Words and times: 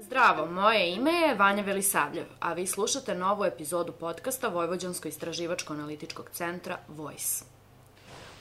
Zdravo, 0.00 0.46
moje 0.46 0.94
ime 0.94 1.10
je 1.10 1.34
Vanja 1.34 1.62
Velisavljev, 1.62 2.24
a 2.40 2.52
vi 2.52 2.66
slušate 2.66 3.14
novu 3.14 3.44
epizodu 3.44 3.92
podcasta 3.92 4.48
Vojvođansko-istraživačko-analitičkog 4.48 6.30
centra 6.32 6.78
Voice. 6.88 7.44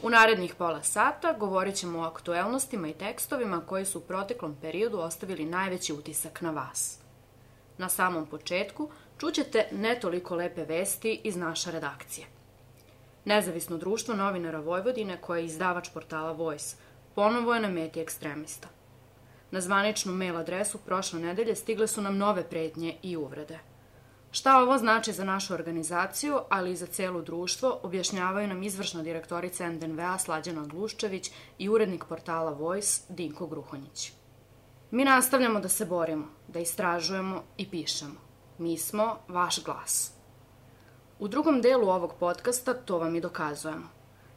U 0.01 0.09
narednih 0.09 0.55
pola 0.55 0.83
sata 0.83 1.33
govorit 1.39 1.75
ćemo 1.75 1.99
o 1.99 2.03
aktuelnostima 2.03 2.87
i 2.87 2.93
tekstovima 2.93 3.61
koji 3.65 3.85
su 3.85 3.99
u 3.99 4.01
proteklom 4.01 4.55
periodu 4.61 4.99
ostavili 4.99 5.45
najveći 5.45 5.93
utisak 5.93 6.41
na 6.41 6.51
vas. 6.51 6.99
Na 7.77 7.89
samom 7.89 8.25
početku 8.25 8.89
čućete 9.17 9.67
ne 9.71 9.99
toliko 9.99 10.35
lepe 10.35 10.63
vesti 10.63 11.21
iz 11.23 11.35
naše 11.35 11.71
redakcije. 11.71 12.32
Nezavisno 13.25 13.77
društvo 13.77 14.15
novinara 14.15 14.59
Vojvodine, 14.59 15.21
koje 15.21 15.39
je 15.39 15.45
izdavač 15.45 15.89
portala 15.93 16.31
Voice, 16.31 16.75
ponovo 17.15 17.53
je 17.53 17.61
na 17.61 17.69
meti 17.69 17.99
ekstremista. 17.99 18.67
Na 19.51 19.61
zvaničnu 19.61 20.13
mail 20.13 20.37
adresu 20.37 20.77
prošle 20.77 21.19
nedelje 21.19 21.55
stigle 21.55 21.87
su 21.87 22.01
nam 22.01 22.17
nove 22.17 22.49
pretnje 22.49 22.97
i 23.01 23.17
uvrede– 23.17 23.59
Šta 24.33 24.61
ovo 24.61 24.77
znači 24.77 25.13
za 25.13 25.23
našu 25.23 25.53
organizaciju, 25.53 26.39
ali 26.49 26.71
i 26.71 26.75
za 26.75 26.85
celo 26.85 27.21
društvo, 27.21 27.79
objašnjavaju 27.83 28.47
nam 28.47 28.63
izvršna 28.63 29.03
direktorica 29.03 29.69
NDNV-a 29.69 30.17
Slađana 30.17 30.65
Gluščević 30.65 31.31
i 31.57 31.69
urednik 31.69 32.05
portala 32.09 32.51
Voice 32.51 33.01
Dinko 33.09 33.47
Gruhonjić. 33.47 34.11
Mi 34.91 35.05
nastavljamo 35.05 35.59
da 35.59 35.69
se 35.69 35.85
borimo, 35.85 36.25
da 36.47 36.59
istražujemo 36.59 37.43
i 37.57 37.69
pišemo. 37.69 38.21
Mi 38.57 38.77
smo 38.77 39.17
vaš 39.27 39.63
glas. 39.63 40.12
U 41.19 41.27
drugom 41.27 41.61
delu 41.61 41.89
ovog 41.89 42.13
podcasta 42.19 42.73
to 42.73 42.97
vam 42.97 43.15
i 43.15 43.21
dokazujemo. 43.21 43.87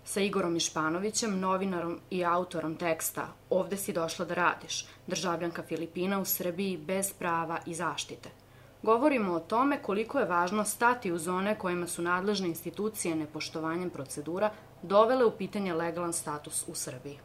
Sa 0.05 0.21
Igorom 0.21 0.57
Išpanovićem, 0.57 1.41
novinarom 1.41 2.01
i 2.11 2.25
autorom 2.25 2.77
teksta 2.77 3.29
Ovde 3.51 3.77
si 3.77 3.93
došla 3.93 4.25
da 4.25 4.35
radiš, 4.35 4.87
državljanka 5.07 5.63
Filipina 5.63 6.21
u 6.21 6.25
Srbiji 6.25 6.77
bez 6.77 7.13
prava 7.13 7.59
i 7.67 7.75
zaštite– 7.75 8.31
govorimo 8.87 9.33
o 9.33 9.41
tome 9.41 9.83
koliko 9.83 10.19
je 10.19 10.25
važno 10.25 10.65
stati 10.65 11.13
u 11.13 11.19
zone 11.19 11.59
kojima 11.59 11.87
su 11.87 12.03
nadležne 12.03 12.49
institucije 12.49 13.17
nepoštovanjem 13.17 13.91
procedura 13.91 14.51
dovele 14.83 15.25
u 15.25 15.31
pitanje 15.31 15.75
legalan 15.75 16.13
status 16.13 16.65
u 16.69 16.75
Srbiji. 16.75 17.19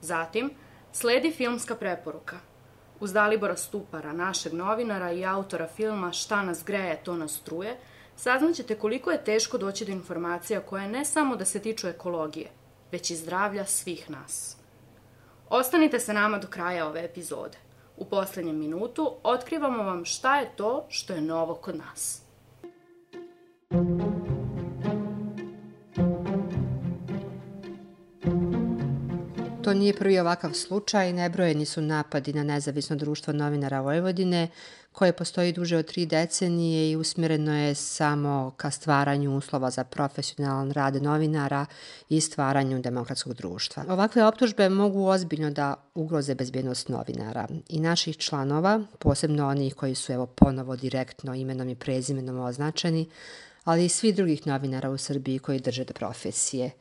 Zatim, 0.00 0.50
sledi 0.92 1.30
filmska 1.30 1.74
preporuka. 1.74 2.36
Uz 3.00 3.12
Dalibora 3.12 3.56
Stupara, 3.56 4.12
našeg 4.12 4.52
novinara 4.52 5.12
i 5.12 5.24
autora 5.24 5.68
filma 5.68 6.12
Šta 6.12 6.42
nas 6.42 6.64
greje, 6.64 7.00
to 7.04 7.16
nas 7.16 7.36
struje, 7.36 7.76
saznaćete 8.16 8.74
koliko 8.74 9.10
je 9.10 9.24
teško 9.24 9.58
doći 9.58 9.84
do 9.84 9.92
informacija 9.92 10.60
koje 10.60 10.88
ne 10.88 11.04
samo 11.04 11.36
da 11.36 11.44
se 11.44 11.58
tiču 11.58 11.88
ekologije, 11.88 12.50
već 12.92 13.10
i 13.10 13.16
zdravlja 13.16 13.66
svih 13.66 14.10
nas. 14.10 14.56
Ostanite 15.50 16.00
sa 16.00 16.12
nama 16.12 16.38
do 16.38 16.46
kraja 16.46 16.86
ove 16.86 17.04
epizode. 17.04 17.58
U 17.96 18.04
poslednjem 18.04 18.58
minutu 18.58 19.16
otkrivamo 19.22 19.82
vam 19.82 20.04
šta 20.04 20.40
je 20.40 20.50
to 20.56 20.86
što 20.88 21.12
je 21.12 21.20
novo 21.20 21.54
kod 21.54 21.76
nas. 21.76 22.22
To 29.70 29.74
nije 29.74 29.96
prvi 29.96 30.18
ovakav 30.18 30.52
slučaj, 30.52 31.12
nebrojeni 31.12 31.66
su 31.66 31.82
napadi 31.82 32.32
na 32.32 32.44
nezavisno 32.44 32.96
društvo 32.96 33.32
novinara 33.32 33.80
Vojvodine, 33.80 34.48
koje 34.92 35.12
postoji 35.12 35.52
duže 35.52 35.76
od 35.76 35.86
tri 35.86 36.06
decenije 36.06 36.90
i 36.90 36.96
usmjereno 36.96 37.56
je 37.56 37.74
samo 37.74 38.52
ka 38.56 38.70
stvaranju 38.70 39.36
uslova 39.36 39.70
za 39.70 39.84
profesionalan 39.84 40.70
rad 40.70 41.02
novinara 41.02 41.66
i 42.08 42.20
stvaranju 42.20 42.80
demokratskog 42.82 43.34
društva. 43.34 43.84
Ovakve 43.88 44.24
optužbe 44.24 44.68
mogu 44.68 45.06
ozbiljno 45.06 45.50
da 45.50 45.74
ugroze 45.94 46.34
bezbjednost 46.34 46.88
novinara 46.88 47.48
i 47.68 47.80
naših 47.80 48.16
članova, 48.16 48.82
posebno 48.98 49.48
onih 49.48 49.74
koji 49.74 49.94
su 49.94 50.12
evo 50.12 50.26
ponovo 50.26 50.76
direktno 50.76 51.34
imenom 51.34 51.68
i 51.68 51.76
prezimenom 51.76 52.38
označeni, 52.38 53.08
ali 53.64 53.84
i 53.84 53.88
svi 53.88 54.12
drugih 54.12 54.46
novinara 54.46 54.90
u 54.90 54.98
Srbiji 54.98 55.38
koji 55.38 55.60
drže 55.60 55.84
do 55.84 55.92
profesije– 55.94 56.70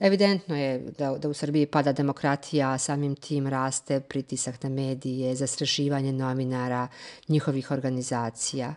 Evidentno 0.00 0.56
je 0.56 0.78
da, 0.98 1.18
da 1.18 1.28
u 1.28 1.34
Srbiji 1.34 1.66
pada 1.66 1.92
demokratija, 1.92 2.70
a 2.70 2.78
samim 2.78 3.16
tim 3.16 3.46
raste 3.46 4.00
pritisak 4.00 4.62
na 4.62 4.68
medije, 4.68 5.34
zastrašivanje 5.36 6.12
novinara, 6.12 6.88
njihovih 7.28 7.70
organizacija. 7.70 8.74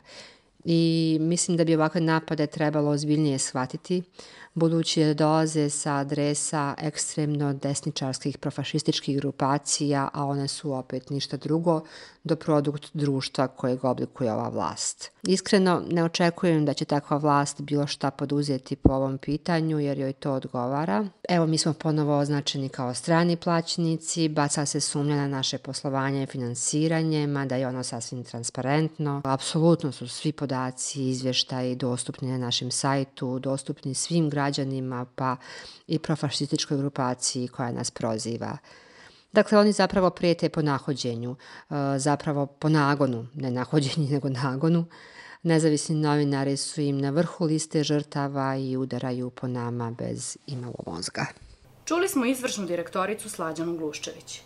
I 0.65 1.17
mislim 1.21 1.57
da 1.57 1.63
bi 1.63 1.75
ovakve 1.75 2.01
napade 2.01 2.47
trebalo 2.47 2.91
ozbiljnije 2.91 3.39
shvatiti, 3.39 4.03
budući 4.53 5.03
da 5.03 5.13
dolaze 5.13 5.69
sa 5.69 5.95
adresa 5.95 6.75
ekstremno 6.77 7.53
desničarskih 7.53 8.37
profašističkih 8.37 9.17
grupacija, 9.17 10.09
a 10.13 10.25
one 10.25 10.47
su 10.47 10.73
opet 10.73 11.09
ništa 11.09 11.37
drugo 11.37 11.81
do 12.23 12.35
produkt 12.35 12.89
društva 12.93 13.47
kojeg 13.47 13.85
oblikuje 13.85 14.33
ova 14.33 14.49
vlast. 14.49 15.11
Iskreno 15.23 15.81
ne 15.91 16.03
očekujem 16.03 16.65
da 16.65 16.73
će 16.73 16.85
takva 16.85 17.17
vlast 17.17 17.61
bilo 17.61 17.87
šta 17.87 18.11
poduzeti 18.11 18.75
po 18.75 18.93
ovom 18.93 19.17
pitanju 19.17 19.79
jer 19.79 19.99
joj 19.99 20.13
to 20.13 20.33
odgovara. 20.33 21.05
Evo 21.29 21.47
mi 21.47 21.57
smo 21.57 21.73
ponovo 21.73 22.17
označeni 22.17 22.69
kao 22.69 22.93
strani 22.93 23.35
plaćnici, 23.35 24.29
baca 24.29 24.65
se 24.65 24.79
sumnja 24.79 25.15
na 25.15 25.27
naše 25.27 25.57
poslovanje 25.57 26.23
i 26.23 26.25
finansiranje, 26.25 27.27
mada 27.27 27.55
je 27.55 27.67
ono 27.67 27.83
sasvim 27.83 28.23
transparentno. 28.23 29.21
Apsolutno 29.25 29.91
su 29.91 30.07
svi 30.07 30.31
podaci 30.31 31.03
i 31.03 31.09
izvještaji 31.09 31.75
dostupni 31.75 32.31
na 32.31 32.37
našem 32.37 32.71
sajtu, 32.71 33.39
dostupni 33.39 33.93
svim 33.93 34.29
građanima 34.29 34.40
pa 35.15 35.35
i 35.87 35.99
profašističkoj 35.99 36.77
grupaciji 36.77 37.47
koja 37.47 37.71
nas 37.71 37.91
proziva. 37.91 38.57
Dakle, 39.33 39.57
oni 39.57 39.71
zapravo 39.71 40.09
prijete 40.09 40.49
po 40.49 40.61
nahođenju, 40.61 41.35
e, 41.35 41.73
zapravo 41.99 42.45
po 42.45 42.69
nagonu, 42.69 43.27
ne 43.33 43.51
nahođenju, 43.51 44.07
nego 44.09 44.29
nagonu. 44.29 44.85
Nezavisni 45.43 45.95
novinari 45.95 46.57
su 46.57 46.81
im 46.81 47.01
na 47.01 47.09
vrhu 47.09 47.45
liste 47.45 47.83
žrtava 47.83 48.55
i 48.55 48.77
udaraju 48.77 49.29
po 49.29 49.47
nama 49.47 49.91
bez 49.91 50.37
imalo 50.47 50.83
mozga. 50.85 51.25
Čuli 51.85 52.07
smo 52.07 52.25
izvršnu 52.25 52.65
direktoricu 52.65 53.29
Slađanu 53.29 53.77
Gluščević. 53.77 54.41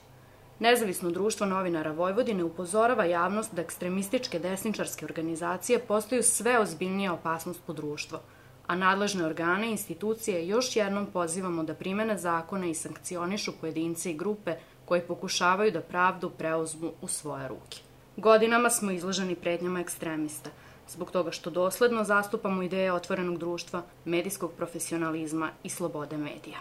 Nezavisno 0.59 1.11
društvo 1.11 1.45
novinara 1.45 1.91
Vojvodine 1.91 2.43
upozorava 2.43 3.05
javnost 3.05 3.55
da 3.55 3.61
ekstremističke 3.61 4.39
desničarske 4.39 5.05
organizacije 5.05 5.79
postaju 5.79 6.23
sve 6.23 6.59
ozbiljnija 6.59 7.13
opasnost 7.13 7.59
po 7.67 7.73
društvo, 7.73 8.19
a 8.67 8.75
nadležne 8.75 9.25
organe 9.25 9.67
i 9.67 9.71
institucije 9.71 10.47
još 10.47 10.75
jednom 10.75 11.05
pozivamo 11.05 11.63
da 11.63 11.73
primene 11.73 12.17
zakone 12.17 12.69
i 12.69 12.75
sankcionišu 12.75 13.51
pojedince 13.61 14.11
i 14.11 14.17
grupe 14.17 14.55
koji 14.85 15.01
pokušavaju 15.01 15.71
da 15.71 15.81
pravdu 15.81 16.29
preuzmu 16.29 16.91
u 17.01 17.07
svoje 17.07 17.47
ruke. 17.47 17.77
Godinama 18.17 18.69
smo 18.69 18.91
izloženi 18.91 19.35
prednjama 19.35 19.79
ekstremista, 19.79 20.49
zbog 20.89 21.11
toga 21.11 21.31
što 21.31 21.49
dosledno 21.49 22.03
zastupamo 22.03 22.63
ideje 22.63 22.93
otvorenog 22.93 23.37
društva, 23.37 23.83
medijskog 24.05 24.51
profesionalizma 24.57 25.49
i 25.63 25.69
slobode 25.69 26.17
medija. 26.17 26.59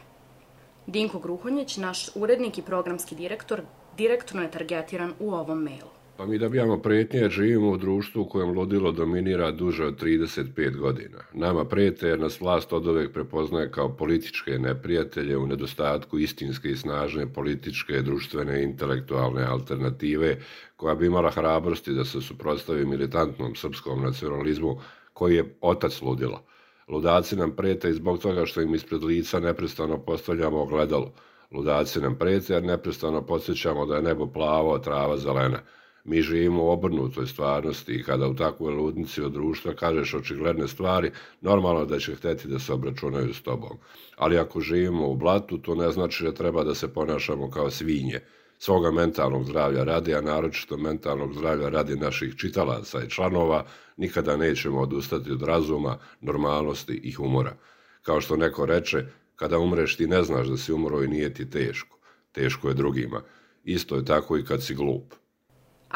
Dinko 0.86 1.18
Gruhonjić, 1.18 1.76
naš 1.76 2.08
urednik 2.14 2.58
i 2.58 2.62
programski 2.62 3.14
direktor, 3.14 3.62
direktno 3.96 4.42
je 4.42 4.50
targetiran 4.50 5.12
u 5.18 5.34
ovom 5.34 5.62
mailu. 5.62 6.03
Pa 6.16 6.26
mi 6.26 6.38
dobijamo 6.38 6.78
pretnje 6.78 7.20
jer 7.20 7.30
živimo 7.30 7.70
u 7.70 7.76
društvu 7.76 8.22
u 8.22 8.28
kojem 8.28 8.50
ludilo 8.50 8.92
dominira 8.92 9.50
duže 9.50 9.84
od 9.84 10.02
35 10.02 10.76
godina. 10.76 11.18
Nama 11.32 11.64
prete 11.64 12.08
jer 12.08 12.20
nas 12.20 12.40
vlast 12.40 12.72
od 12.72 12.86
uvek 12.86 13.12
prepoznaje 13.12 13.70
kao 13.70 13.96
političke 13.96 14.58
neprijatelje 14.58 15.36
u 15.36 15.46
nedostatku 15.46 16.18
istinske 16.18 16.68
i 16.68 16.76
snažne 16.76 17.32
političke, 17.32 18.02
društvene 18.02 18.60
i 18.60 18.64
intelektualne 18.64 19.44
alternative 19.44 20.38
koja 20.76 20.94
bi 20.94 21.06
imala 21.06 21.30
hrabrosti 21.30 21.92
da 21.92 22.04
se 22.04 22.20
suprostavi 22.20 22.86
militantnom 22.86 23.54
srpskom 23.54 24.02
nacionalizmu 24.02 24.80
koji 25.12 25.34
je 25.34 25.56
otac 25.60 26.02
ludila. 26.02 26.42
Ludaci 26.88 27.36
nam 27.36 27.56
prete 27.56 27.90
i 27.90 27.94
zbog 27.94 28.18
toga 28.18 28.46
što 28.46 28.60
im 28.60 28.74
ispred 28.74 29.04
lica 29.04 29.40
neprestano 29.40 29.98
postavljamo 29.98 30.62
ogledalo. 30.62 31.12
Ludaci 31.50 32.00
nam 32.00 32.18
prete 32.18 32.52
jer 32.52 32.62
neprestano 32.62 33.26
podsjećamo 33.26 33.86
da 33.86 33.96
je 33.96 34.02
nebo 34.02 34.26
plavo, 34.26 34.74
a 34.74 34.78
trava 34.78 35.16
zelena– 35.16 35.58
mi 36.04 36.22
živimo 36.22 36.64
u 36.64 36.68
obrnutoj 36.68 37.26
stvarnosti 37.26 37.92
i 37.92 38.02
kada 38.02 38.28
u 38.28 38.34
takvoj 38.34 38.74
ludnici 38.74 39.22
od 39.22 39.32
društva 39.32 39.74
kažeš 39.74 40.14
očigledne 40.14 40.68
stvari, 40.68 41.10
normalno 41.40 41.84
da 41.84 41.98
će 41.98 42.14
hteti 42.14 42.48
da 42.48 42.58
se 42.58 42.72
obračunaju 42.72 43.34
s 43.34 43.42
tobom. 43.42 43.78
Ali 44.16 44.38
ako 44.38 44.60
živimo 44.60 45.08
u 45.08 45.16
blatu, 45.16 45.58
to 45.58 45.74
ne 45.74 45.90
znači 45.90 46.24
da 46.24 46.32
treba 46.32 46.64
da 46.64 46.74
se 46.74 46.94
ponašamo 46.94 47.50
kao 47.50 47.70
svinje. 47.70 48.20
Svoga 48.58 48.90
mentalnog 48.90 49.44
zdravlja 49.44 49.84
radi, 49.84 50.14
a 50.14 50.20
naročito 50.20 50.76
mentalnog 50.76 51.34
zdravlja 51.34 51.68
radi 51.68 51.96
naših 51.96 52.36
čitalaca 52.36 53.02
i 53.02 53.10
članova, 53.10 53.64
nikada 53.96 54.36
nećemo 54.36 54.80
odustati 54.80 55.32
od 55.32 55.42
razuma, 55.42 55.98
normalnosti 56.20 57.00
i 57.02 57.12
humora. 57.12 57.56
Kao 58.02 58.20
što 58.20 58.36
neko 58.36 58.66
reče, 58.66 59.04
kada 59.36 59.58
umreš 59.58 59.96
ti 59.96 60.06
ne 60.06 60.22
znaš 60.22 60.46
da 60.46 60.56
si 60.56 60.72
umro 60.72 61.02
i 61.02 61.08
nije 61.08 61.34
ti 61.34 61.50
teško. 61.50 61.98
Teško 62.32 62.68
je 62.68 62.74
drugima. 62.74 63.22
Isto 63.64 63.96
je 63.96 64.04
tako 64.04 64.38
i 64.38 64.44
kad 64.44 64.62
si 64.62 64.74
glup. 64.74 65.14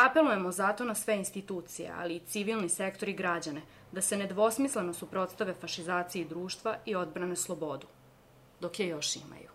Apelujemo 0.07 0.53
zato 0.53 0.85
na 0.85 0.95
sve 0.95 1.17
institucije, 1.17 1.93
ali 1.99 2.17
i 2.17 2.21
civilni 2.21 2.69
sektor 2.69 3.09
i 3.09 3.13
građane, 3.13 3.63
da 3.93 4.01
se 4.01 4.17
nedvosmisleno 4.17 4.95
suprotstave 4.95 5.55
fašizaciji 5.55 6.25
društva 6.25 6.77
i 6.87 6.95
odbrane 6.95 7.37
slobodu. 7.37 7.87
dok 8.61 8.81
je 8.81 8.87
još 8.89 9.17
imaju. 9.17 9.49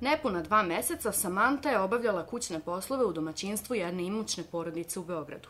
Nepuna 0.00 0.42
dva 0.42 0.62
meseca 0.62 1.12
Samanta 1.12 1.70
je 1.70 1.80
obavljala 1.80 2.26
kućne 2.26 2.60
poslove 2.60 3.04
u 3.04 3.12
domaćinstvu 3.12 3.74
jedne 3.74 4.02
imućne 4.02 4.44
porodice 4.52 5.00
u 5.00 5.04
Beogradu. 5.04 5.48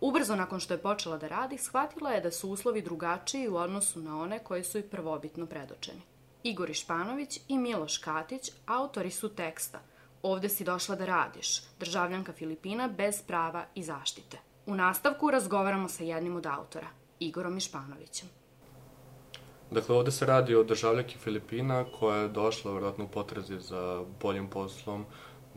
Ubrzo 0.00 0.36
nakon 0.36 0.60
što 0.60 0.74
je 0.74 0.82
počela 0.82 1.18
da 1.18 1.28
radi, 1.28 1.58
shvatila 1.58 2.10
je 2.10 2.20
da 2.20 2.30
su 2.30 2.50
uslovi 2.50 2.82
drugačiji 2.82 3.48
u 3.48 3.56
odnosu 3.56 4.00
na 4.00 4.20
one 4.20 4.38
koji 4.38 4.64
su 4.64 4.78
i 4.78 4.82
prvobitno 4.82 5.46
predočeni. 5.46 6.00
Igor 6.42 6.70
Išpanović 6.70 7.40
i 7.48 7.58
Miloš 7.58 7.98
Katić 7.98 8.50
autori 8.66 9.10
su 9.10 9.28
teksta 9.28 9.80
Ovde 10.24 10.48
si 10.48 10.64
došla 10.64 10.96
da 10.96 11.04
radiš, 11.04 11.62
državljanka 11.80 12.32
Filipina 12.32 12.88
bez 12.88 13.22
prava 13.22 13.64
i 13.74 13.82
zaštite. 13.82 14.38
U 14.66 14.74
nastavku 14.74 15.30
razgovaramo 15.30 15.88
sa 15.88 16.04
jednim 16.04 16.36
od 16.36 16.46
autora, 16.46 16.86
Igorom 17.20 17.56
Išpanovićem. 17.56 18.28
Dakle, 19.70 19.96
ovde 19.96 20.10
se 20.10 20.26
radi 20.26 20.54
o 20.54 20.64
državljaki 20.64 21.18
Filipina 21.18 21.84
koja 21.98 22.16
je 22.16 22.28
došla 22.28 22.70
vjerojatno 22.72 23.04
u 23.04 23.08
potrazi 23.08 23.60
za 23.60 24.04
boljim 24.20 24.48
poslom, 24.50 25.04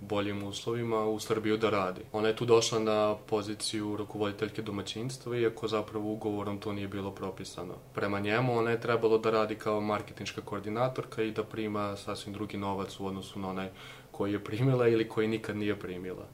boljim 0.01 0.43
uslovima 0.43 1.05
u 1.05 1.19
Srbiju 1.19 1.57
da 1.57 1.69
radi. 1.69 2.01
Ona 2.11 2.27
je 2.27 2.35
tu 2.35 2.45
došla 2.45 2.79
na 2.79 3.15
poziciju 3.15 3.95
rukovoditeljke 3.97 4.61
domaćinstva, 4.61 5.37
iako 5.37 5.67
zapravo 5.67 6.11
ugovorom 6.11 6.59
to 6.59 6.73
nije 6.73 6.87
bilo 6.87 7.11
propisano. 7.11 7.73
Prema 7.93 8.19
njemu 8.19 8.57
ona 8.57 8.71
je 8.71 8.81
trebalo 8.81 9.17
da 9.17 9.31
radi 9.31 9.55
kao 9.55 9.81
marketinška 9.81 10.41
koordinatorka 10.41 11.23
i 11.23 11.31
da 11.31 11.43
prima 11.43 11.95
sasvim 11.95 12.33
drugi 12.33 12.57
novac 12.57 12.99
u 12.99 13.05
odnosu 13.05 13.39
na 13.39 13.49
onaj 13.49 13.69
koji 14.11 14.31
je 14.31 14.43
primila 14.43 14.87
ili 14.87 15.09
koji 15.09 15.27
nikad 15.27 15.57
nije 15.57 15.79
primila. 15.79 16.25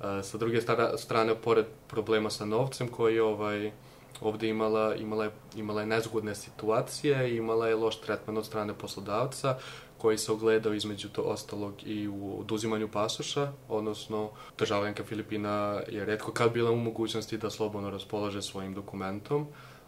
E, 0.00 0.22
sa 0.22 0.38
druge 0.38 0.60
strane, 0.96 1.34
pored 1.34 1.66
problema 1.88 2.30
sa 2.30 2.44
novcem 2.44 2.88
koji 2.88 3.14
je 3.14 3.22
ovaj, 3.22 3.72
ovde 4.20 4.48
imala, 4.48 4.94
imala, 4.94 5.24
je, 5.24 5.30
imala 5.56 5.80
je 5.80 5.86
nezgodne 5.86 6.34
situacije, 6.34 7.36
imala 7.36 7.68
je 7.68 7.76
loš 7.76 8.00
tretman 8.00 8.38
od 8.38 8.46
strane 8.46 8.74
poslodavca, 8.74 9.58
koji 10.02 10.18
se 10.18 10.32
ogledao 10.32 10.74
između 10.74 11.08
to 11.08 11.22
ostalog 11.22 11.74
i 11.86 12.08
u 12.08 12.40
oduzimanju 12.40 12.88
pasoša, 12.88 13.52
odnosno 13.68 14.30
državljanka 14.58 15.04
Filipina 15.04 15.80
je 15.88 16.04
redko 16.04 16.32
kad 16.32 16.52
bila 16.52 16.70
u 16.70 16.76
mogućnosti 16.76 17.38
da 17.38 17.50
slobodno 17.50 17.90
raspolaže 17.90 18.42
svojim 18.42 18.74
dokumentom, 18.74 19.46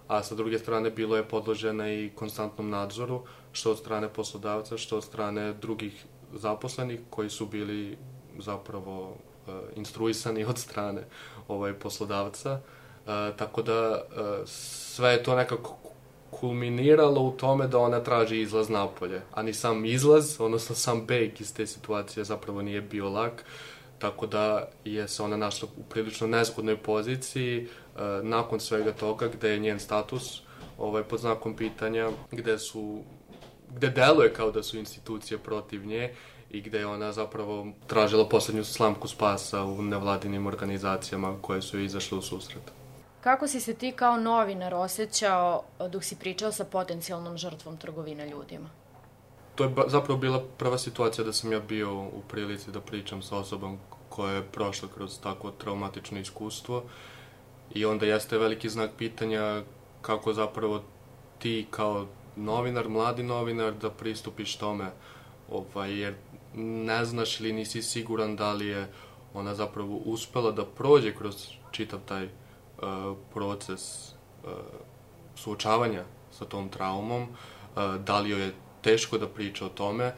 a 0.08 0.22
sa 0.22 0.34
druge 0.34 0.58
strane 0.58 0.90
bilo 0.90 1.16
je 1.16 1.28
podložena 1.28 1.88
i 1.92 2.10
konstantnom 2.14 2.70
nadzoru, 2.70 3.22
što 3.52 3.70
od 3.70 3.78
strane 3.78 4.08
poslodavca, 4.08 4.78
što 4.78 4.96
od 4.96 5.04
strane 5.04 5.52
drugih 5.52 6.04
zaposlenih 6.34 7.00
koji 7.10 7.30
su 7.30 7.46
bili 7.46 7.98
zapravo 8.38 9.10
uh, 9.10 9.54
instruisani 9.76 10.44
od 10.44 10.58
strane 10.58 11.04
ovaj 11.48 11.72
poslodavca. 11.72 12.60
Uh, 12.60 13.36
tako 13.36 13.62
da 13.62 13.90
uh, 13.90 14.48
sve 14.48 15.12
je 15.12 15.22
to 15.22 15.36
nekako 15.36 15.93
kulminiralo 16.40 17.20
u 17.22 17.30
tome 17.30 17.66
da 17.66 17.78
ona 17.78 18.00
traži 18.00 18.40
izlaz 18.40 18.68
napolje, 18.68 19.22
a 19.34 19.42
ni 19.42 19.54
sam 19.54 19.84
izlaz, 19.84 20.40
odnosno 20.40 20.74
sam 20.74 21.06
beg 21.06 21.40
iz 21.40 21.54
te 21.54 21.66
situacije 21.66 22.24
zapravo 22.24 22.62
nije 22.62 22.80
bio 22.80 23.10
lak, 23.10 23.44
tako 23.98 24.26
da 24.26 24.68
je 24.84 25.08
se 25.08 25.22
ona 25.22 25.36
našla 25.36 25.68
u 25.76 25.82
prilično 25.82 26.26
nezgodnoj 26.26 26.76
poziciji 26.76 27.58
e, 27.62 27.66
nakon 28.22 28.60
svega 28.60 28.92
toga 28.92 29.28
gde 29.28 29.50
je 29.50 29.58
njen 29.58 29.80
status 29.80 30.42
ovaj, 30.78 31.02
pod 31.02 31.20
znakom 31.20 31.56
pitanja, 31.56 32.10
gde 32.32 32.58
su 32.58 33.02
gde 33.76 33.90
deluje 33.90 34.32
kao 34.32 34.50
da 34.50 34.62
su 34.62 34.78
institucije 34.78 35.38
protiv 35.38 35.86
nje 35.86 36.14
i 36.50 36.60
gde 36.60 36.78
je 36.78 36.86
ona 36.86 37.12
zapravo 37.12 37.66
tražila 37.86 38.28
poslednju 38.28 38.64
slamku 38.64 39.08
spasa 39.08 39.64
u 39.64 39.82
nevladinim 39.82 40.46
organizacijama 40.46 41.36
koje 41.42 41.62
su 41.62 41.80
izašle 41.80 42.18
u 42.18 42.22
susret. 42.22 42.83
Kako 43.24 43.48
si 43.48 43.60
se 43.60 43.74
ti 43.74 43.92
kao 43.92 44.16
novinar 44.16 44.74
osjećao 44.74 45.62
dok 45.90 46.04
si 46.04 46.16
pričao 46.16 46.52
sa 46.52 46.64
potencijalnom 46.64 47.36
žrtvom 47.36 47.76
trgovine 47.76 48.28
ljudima? 48.28 48.70
To 49.54 49.64
je 49.64 49.70
zapravo 49.86 50.18
bila 50.18 50.44
prva 50.58 50.78
situacija 50.78 51.24
da 51.24 51.32
sam 51.32 51.52
ja 51.52 51.60
bio 51.60 52.02
u 52.02 52.22
prilici 52.28 52.70
da 52.70 52.80
pričam 52.80 53.22
sa 53.22 53.36
osobom 53.36 53.78
koja 54.08 54.32
je 54.32 54.42
prošla 54.42 54.88
kroz 54.94 55.20
tako 55.20 55.50
traumatično 55.50 56.18
iskustvo 56.18 56.82
i 57.74 57.84
onda 57.84 58.06
jeste 58.06 58.38
veliki 58.38 58.68
znak 58.68 58.90
pitanja 58.98 59.62
kako 60.02 60.32
zapravo 60.32 60.82
ti 61.38 61.66
kao 61.70 62.06
novinar, 62.36 62.88
mladi 62.88 63.22
novinar, 63.22 63.72
da 63.72 63.90
pristupiš 63.90 64.56
tome, 64.56 64.90
ovaj, 65.50 66.00
jer 66.00 66.14
ne 66.54 67.04
znaš 67.04 67.40
ili 67.40 67.52
nisi 67.52 67.82
siguran 67.82 68.36
da 68.36 68.52
li 68.52 68.66
je 68.66 68.88
ona 69.34 69.54
zapravo 69.54 69.96
uspela 69.96 70.50
da 70.50 70.64
prođe 70.64 71.14
kroz 71.14 71.48
čitav 71.70 72.00
taj 72.08 72.28
proces 73.32 74.12
suočavanja 75.36 76.04
sa 76.30 76.44
tom 76.44 76.68
traumom, 76.68 77.26
da 78.04 78.20
li 78.20 78.30
joj 78.30 78.42
je 78.42 78.52
teško 78.82 79.18
da 79.18 79.28
priča 79.28 79.66
o 79.66 79.68
tome, 79.68 80.14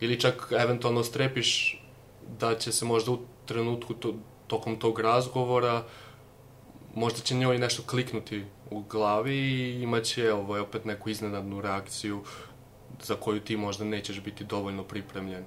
ili 0.00 0.20
čak 0.20 0.52
eventualno 0.58 1.04
strepiš 1.04 1.80
da 2.38 2.54
će 2.58 2.72
se 2.72 2.84
možda 2.84 3.10
u 3.10 3.18
trenutku 3.46 3.94
to, 3.94 4.14
tokom 4.46 4.76
tog 4.76 5.00
razgovora 5.00 5.82
možda 6.94 7.20
će 7.20 7.34
njoj 7.34 7.58
nešto 7.58 7.82
kliknuti 7.82 8.44
u 8.70 8.80
glavi 8.80 9.36
i 9.36 9.82
imaće 9.82 10.32
ovaj, 10.32 10.60
opet 10.60 10.84
neku 10.84 11.10
iznenadnu 11.10 11.60
reakciju 11.60 12.22
za 13.02 13.14
koju 13.14 13.40
ti 13.40 13.56
možda 13.56 13.84
nećeš 13.84 14.20
biti 14.20 14.44
dovoljno 14.44 14.84
pripremljen 14.84 15.44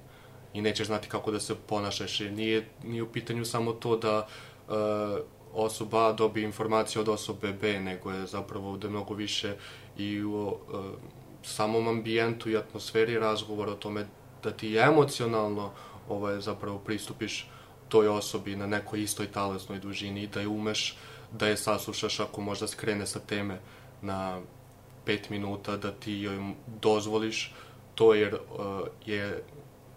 i 0.54 0.62
nećeš 0.62 0.86
znati 0.86 1.08
kako 1.08 1.30
da 1.30 1.40
se 1.40 1.54
ponašaš. 1.66 2.20
Nije, 2.20 2.68
nije 2.84 3.02
u 3.02 3.12
pitanju 3.12 3.44
samo 3.44 3.72
to 3.72 3.96
da 3.96 4.26
uh, 4.68 4.74
osoba 5.54 6.08
A 6.08 6.12
dobije 6.12 6.44
informaciju 6.44 7.02
od 7.02 7.08
osobe 7.08 7.52
B, 7.52 7.80
nego 7.80 8.10
je 8.10 8.26
zapravo 8.26 8.70
ovde 8.70 8.88
mnogo 8.88 9.14
više 9.14 9.56
i 9.98 10.22
u 10.22 10.46
uh, 10.46 10.54
samom 11.42 11.88
ambijentu 11.88 12.50
i 12.50 12.56
atmosferi 12.56 13.18
razgovora 13.18 13.72
o 13.72 13.76
tome 13.76 14.06
da 14.42 14.50
ti 14.50 14.76
emocionalno 14.76 15.70
ovaj, 16.08 16.40
zapravo 16.40 16.78
pristupiš 16.78 17.48
toj 17.88 18.08
osobi 18.08 18.56
na 18.56 18.66
nekoj 18.66 19.02
istoj 19.02 19.26
talesnoj 19.26 19.78
dužini 19.78 20.22
i 20.22 20.26
da 20.26 20.40
je 20.40 20.48
umeš 20.48 20.96
da 21.32 21.46
je 21.46 21.56
saslušaš 21.56 22.20
ako 22.20 22.40
možda 22.40 22.66
skrene 22.66 23.06
sa 23.06 23.18
teme 23.18 23.60
na 24.02 24.40
pet 25.04 25.30
minuta, 25.30 25.76
da 25.76 25.92
ti 25.92 26.12
joj 26.12 26.54
dozvoliš 26.82 27.54
to 27.94 28.14
jer 28.14 28.34
uh, 28.34 28.80
je 29.06 29.44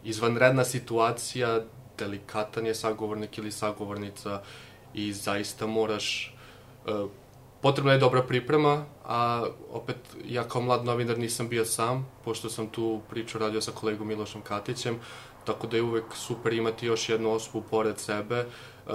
izvanredna 0.04 0.66
situacija, 0.66 1.62
delikatan 1.98 2.66
je 2.66 2.76
sagovornik 2.76 3.38
ili 3.38 3.52
sagovornica 3.52 4.42
i 4.94 5.14
zaista 5.14 5.68
moraš 5.68 6.36
uh, 6.86 7.10
potrebna 7.62 7.92
je 7.92 8.00
dobra 8.00 8.24
priprema, 8.24 8.86
a 9.06 9.46
opet 9.72 9.98
ja 10.26 10.44
kao 10.44 10.62
mlad 10.62 10.86
novinar 10.86 11.18
nisam 11.20 11.50
bio 11.50 11.66
sam, 11.66 12.08
pošto 12.26 12.50
sam 12.50 12.68
tu 12.68 13.02
priču 13.10 13.40
radio 13.40 13.62
sa 13.62 13.72
kolegom 13.72 14.08
Milošom 14.08 14.42
Katićem, 14.42 15.00
tako 15.46 15.68
da 15.68 15.78
je 15.78 15.84
uvek 15.84 16.04
super 16.16 16.54
imati 16.54 16.86
još 16.86 17.10
jednu 17.10 17.32
osobu 17.32 17.64
pored 17.70 18.00
sebe. 18.00 18.46
Uh, 18.86 18.94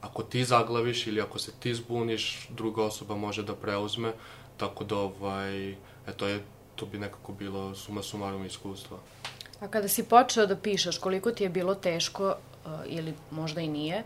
ako 0.00 0.22
ti 0.22 0.44
zaglaviš 0.44 1.06
ili 1.06 1.20
ako 1.20 1.38
se 1.38 1.52
ti 1.60 1.74
zbuniš, 1.74 2.48
druga 2.50 2.82
osoba 2.82 3.16
može 3.16 3.42
da 3.42 3.54
preuzme, 3.54 4.12
tako 4.56 4.84
da 4.84 4.96
ovaj, 4.96 5.76
eto 6.06 6.26
je, 6.26 6.42
to 6.74 6.86
bi 6.86 6.98
nekako 6.98 7.32
bilo 7.32 7.74
suma 7.74 8.02
sumarum 8.02 8.44
iskustva. 8.44 8.98
A 9.60 9.68
kada 9.68 9.88
si 9.88 10.04
počeo 10.04 10.46
da 10.46 10.56
pišeš, 10.56 10.98
koliko 10.98 11.30
ti 11.30 11.44
je 11.44 11.48
bilo 11.48 11.74
teško, 11.74 12.34
uh, 12.66 12.72
ili 12.86 13.14
možda 13.30 13.60
i 13.60 13.68
nije, 13.68 14.04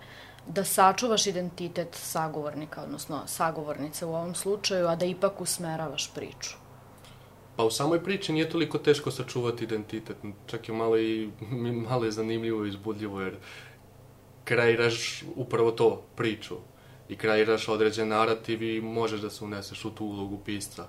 da 0.48 0.64
sačuvaš 0.64 1.26
identitet 1.26 1.88
sagovornika, 1.92 2.82
odnosno 2.82 3.22
sagovornice 3.26 4.06
u 4.06 4.14
ovom 4.14 4.34
slučaju, 4.34 4.88
a 4.88 4.96
da 4.96 5.06
ipak 5.06 5.40
usmeravaš 5.40 6.10
priču? 6.14 6.56
Pa 7.56 7.64
u 7.64 7.70
samoj 7.70 8.04
priči 8.04 8.32
nije 8.32 8.50
toliko 8.50 8.78
teško 8.78 9.10
sačuvati 9.10 9.64
identitet, 9.64 10.16
čak 10.46 10.68
je 10.68 10.74
malo 10.74 10.98
i 10.98 11.30
malo 11.90 12.04
je 12.04 12.10
zanimljivo 12.10 12.64
i 12.64 12.68
izbudljivo, 12.68 13.20
jer 13.20 13.36
kreiraš 14.44 15.24
upravo 15.36 15.70
to, 15.70 16.02
priču, 16.16 16.56
i 17.08 17.16
kreiraš 17.16 17.68
određen 17.68 18.08
narativ 18.08 18.62
i 18.62 18.80
možeš 18.80 19.20
da 19.20 19.30
se 19.30 19.44
uneseš 19.44 19.84
u 19.84 19.90
tu 19.90 20.04
ulogu 20.04 20.38
pisca. 20.44 20.86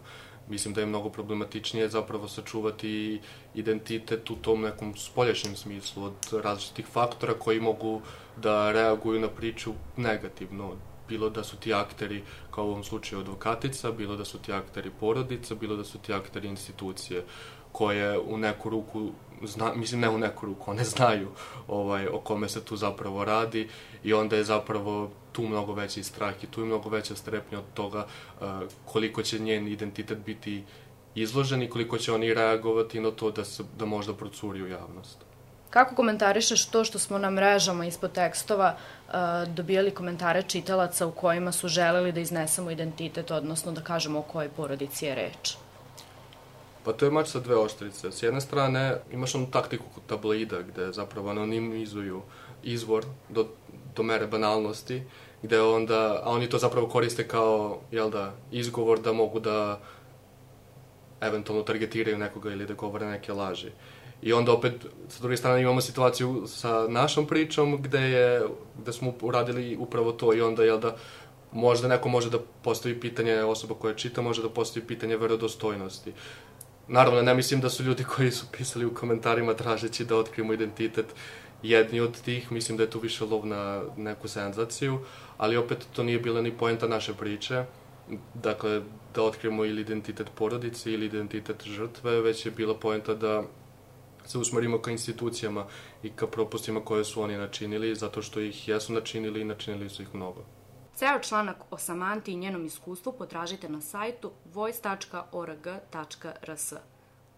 Mislim 0.50 0.74
da 0.74 0.82
je 0.82 0.88
mnogo 0.88 1.10
problematičnije 1.10 1.89
zapravo 1.89 2.27
sačuvati 2.27 3.22
identitet 3.56 4.29
u 4.29 4.36
tom 4.36 4.62
nekom 4.62 4.96
spoljašnjem 4.98 5.56
smislu 5.56 6.03
od 6.03 6.41
različitih 6.44 6.86
faktora 6.86 7.34
koji 7.34 7.60
mogu 7.60 8.01
da 8.38 8.72
reaguju 8.72 9.20
na 9.20 9.27
priču 9.27 9.74
negativno. 9.98 10.75
Bilo 11.10 11.29
da 11.29 11.44
su 11.44 11.58
ti 11.58 11.74
akteri, 11.74 12.24
kao 12.51 12.65
u 12.65 12.70
ovom 12.70 12.84
slučaju 12.84 13.22
advokatica, 13.22 13.91
bilo 13.91 14.15
da 14.15 14.25
su 14.25 14.38
ti 14.39 14.53
akteri 14.53 14.91
porodica, 15.00 15.56
bilo 15.56 15.75
da 15.75 15.84
su 15.84 15.98
ti 15.98 16.13
akteri 16.13 16.48
institucije 16.48 17.24
koje 17.72 18.20
u 18.20 18.38
neku 18.38 18.70
ruku 18.70 19.12
zna, 19.44 19.74
mislim 19.74 20.02
ne 20.02 20.10
u 20.10 20.18
neku 20.18 20.46
ruku, 20.46 20.72
one 20.72 20.84
znaju 20.84 21.28
ovaj, 21.68 22.08
o 22.08 22.20
kome 22.20 22.50
se 22.50 22.66
tu 22.66 22.76
zapravo 22.76 23.26
radi 23.26 23.70
i 24.04 24.14
onda 24.14 24.36
je 24.36 24.44
zapravo 24.44 25.12
tu 25.32 25.42
mnogo 25.42 25.74
veći 25.74 26.04
strah 26.04 26.44
i 26.44 26.48
tu 26.48 26.62
je 26.62 26.66
mnogo 26.66 26.90
veća 26.90 27.16
strepnja 27.16 27.60
od 27.60 27.74
toga 27.74 28.06
uh, 28.06 28.48
koliko 28.86 29.24
će 29.24 29.40
njen 29.40 29.68
identitet 29.68 30.18
biti 30.18 30.64
izložen 31.16 31.64
i 31.64 31.70
koliko 31.70 31.98
će 31.98 32.14
oni 32.14 32.34
reagovati 32.34 33.00
na 33.00 33.12
to 33.12 33.32
da, 33.32 33.46
se, 33.46 33.64
da 33.78 33.86
možda 33.86 34.14
procuri 34.14 34.64
u 34.64 34.68
javnost. 34.68 35.18
Kako 35.70 35.96
komentarišeš 35.96 36.66
to 36.66 36.84
što 36.84 37.00
smo 37.00 37.18
na 37.18 37.30
mrežama 37.30 37.86
ispod 37.86 38.12
tekstova 38.12 38.76
uh, 38.76 39.14
dobijali 39.54 39.92
komentare 39.92 40.42
čitalaca 40.42 41.08
u 41.08 41.12
kojima 41.12 41.52
su 41.52 41.68
želeli 41.68 42.12
da 42.12 42.20
iznesemo 42.20 42.72
identitet, 42.72 43.32
odnosno 43.32 43.72
da 43.72 43.82
kažemo 43.82 44.20
o 44.20 44.22
kojoj 44.22 44.50
porodici 44.50 45.06
je 45.06 45.16
reč? 45.16 45.58
Pa 46.84 46.94
to 46.94 47.06
je 47.06 47.12
mač 47.12 47.28
sa 47.28 47.40
dve 47.40 47.56
oštrice. 47.56 48.12
S 48.12 48.24
jedne 48.24 48.42
strane 48.42 49.02
imaš 49.12 49.36
onu 49.36 49.52
taktiku 49.52 49.86
kod 49.94 50.04
tabloida 50.08 50.62
gde 50.62 50.92
zapravo 50.94 51.30
anonimizuju 51.30 52.22
izvor 52.64 53.06
do, 53.30 53.48
do 53.96 54.04
mere 54.04 54.28
banalnosti, 54.28 55.04
gde 55.42 55.62
onda, 55.62 56.22
a 56.24 56.30
oni 56.30 56.50
to 56.50 56.58
zapravo 56.58 56.88
koriste 56.88 57.28
kao, 57.28 57.80
jel 57.92 58.10
da, 58.10 58.34
izgovor 58.52 59.00
da 59.00 59.14
mogu 59.14 59.40
da 59.40 59.80
eventualno 61.22 61.64
targetiraju 61.64 62.18
nekoga 62.18 62.52
ili 62.52 62.66
da 62.66 62.74
govore 62.74 63.06
neke 63.06 63.34
laži. 63.34 63.72
I 64.22 64.34
onda 64.34 64.54
opet, 64.54 64.74
sa 65.10 65.22
druge 65.22 65.38
strane, 65.38 65.62
imamo 65.62 65.82
situaciju 65.82 66.44
sa 66.48 66.88
našom 66.88 67.28
pričom 67.28 67.82
gde, 67.82 68.00
je, 68.00 68.42
gde 68.82 68.94
smo 68.94 69.14
uradili 69.22 69.78
upravo 69.80 70.12
to 70.12 70.34
i 70.34 70.42
onda, 70.42 70.64
jel 70.64 70.80
da, 70.80 70.96
možda 71.52 71.88
neko 71.88 72.10
može 72.10 72.30
da 72.30 72.40
postavi 72.64 73.00
pitanje, 73.00 73.44
osoba 73.44 73.76
koja 73.76 73.96
čita 73.96 74.22
može 74.22 74.42
da 74.42 74.50
postavi 74.50 74.88
pitanje 74.88 75.18
verodostojnosti. 75.18 76.14
Naravno, 76.91 77.22
ne 77.22 77.34
mislim 77.34 77.62
da 77.62 77.69
su 77.69 77.84
ljudi 77.84 78.03
koji 78.03 78.31
su 78.31 78.46
pisali 78.51 78.86
u 78.86 78.93
komentarima 78.93 79.53
tražeći 79.53 80.05
da 80.05 80.15
otkrijemo 80.15 80.53
identitet 80.53 81.05
jedni 81.63 82.00
od 82.00 82.22
tih, 82.22 82.51
mislim 82.51 82.77
da 82.77 82.84
je 82.84 82.89
tu 82.89 83.00
više 83.00 83.25
lov 83.25 83.46
na 83.46 83.81
neku 83.98 84.27
senzaciju, 84.27 85.00
ali 85.38 85.58
opet 85.58 85.88
to 85.93 86.03
nije 86.03 86.19
bila 86.19 86.41
ni 86.41 86.58
poenta 86.58 86.88
naše 86.88 87.13
priče, 87.13 87.65
dakle, 88.34 88.81
da 89.15 89.24
otkrijemo 89.24 89.65
ili 89.65 89.81
identitet 89.81 90.27
porodice 90.36 90.91
ili 90.91 91.05
identitet 91.05 91.63
žrtve, 91.63 92.22
već 92.22 92.46
je 92.46 92.51
bila 92.51 92.75
poenta 92.75 93.13
da 93.13 93.43
se 94.25 94.38
usmerimo 94.38 94.81
ka 94.81 94.91
institucijama 94.91 95.65
i 96.03 96.10
ka 96.10 96.27
propustima 96.27 96.81
koje 96.86 97.05
su 97.05 97.22
oni 97.22 97.38
načinili, 97.38 97.96
zato 97.96 98.22
što 98.22 98.39
ih 98.39 98.67
jesu 98.67 98.93
načinili 98.93 99.41
i 99.41 99.46
načinili 99.46 99.89
su 99.89 100.01
ih 100.01 100.15
mnogo. 100.15 100.59
Ceo 101.00 101.20
članak 101.20 101.58
o 101.72 101.77
Samanti 101.77 102.32
i 102.32 102.36
njenom 102.36 102.65
iskustvu 102.65 103.12
potražite 103.12 103.70
na 103.70 103.82
sajtu 103.82 104.32
voice.org.rs 104.53 105.13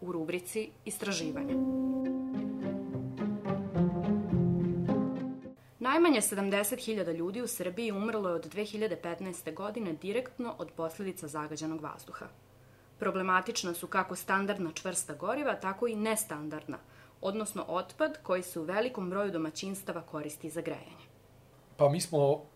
u 0.01 0.12
rubrici 0.12 0.70
Istraživanje. 0.86 1.53
Najmanje 5.80 6.22
70.000 6.22 7.15
ljudi 7.15 7.41
u 7.41 7.48
Srbiji 7.48 7.91
umrlo 7.91 8.30
je 8.30 8.36
od 8.36 8.53
2015. 8.53 9.53
godine 9.53 9.94
direktno 9.94 10.56
od 10.58 10.72
posledica 10.72 11.27
zagađenog 11.27 11.82
vazduha. 11.82 12.25
Problematična 13.00 13.74
su 13.74 13.88
kako 13.88 14.15
standardna 14.15 14.72
čvrsta 14.74 15.13
goriva, 15.13 15.56
tako 15.56 15.88
i 15.88 15.96
nestandardna, 15.96 16.77
odnosno 17.22 17.65
otpad 17.68 18.18
koji 18.24 18.44
se 18.44 18.60
u 18.60 18.63
velikom 18.63 19.10
broju 19.10 19.32
domaćinstava 19.32 20.01
koristi 20.01 20.50
za 20.50 20.62
grejanje. 20.62 21.06
Pa 21.77 21.89
mi 21.89 22.01
smo 22.01 22.50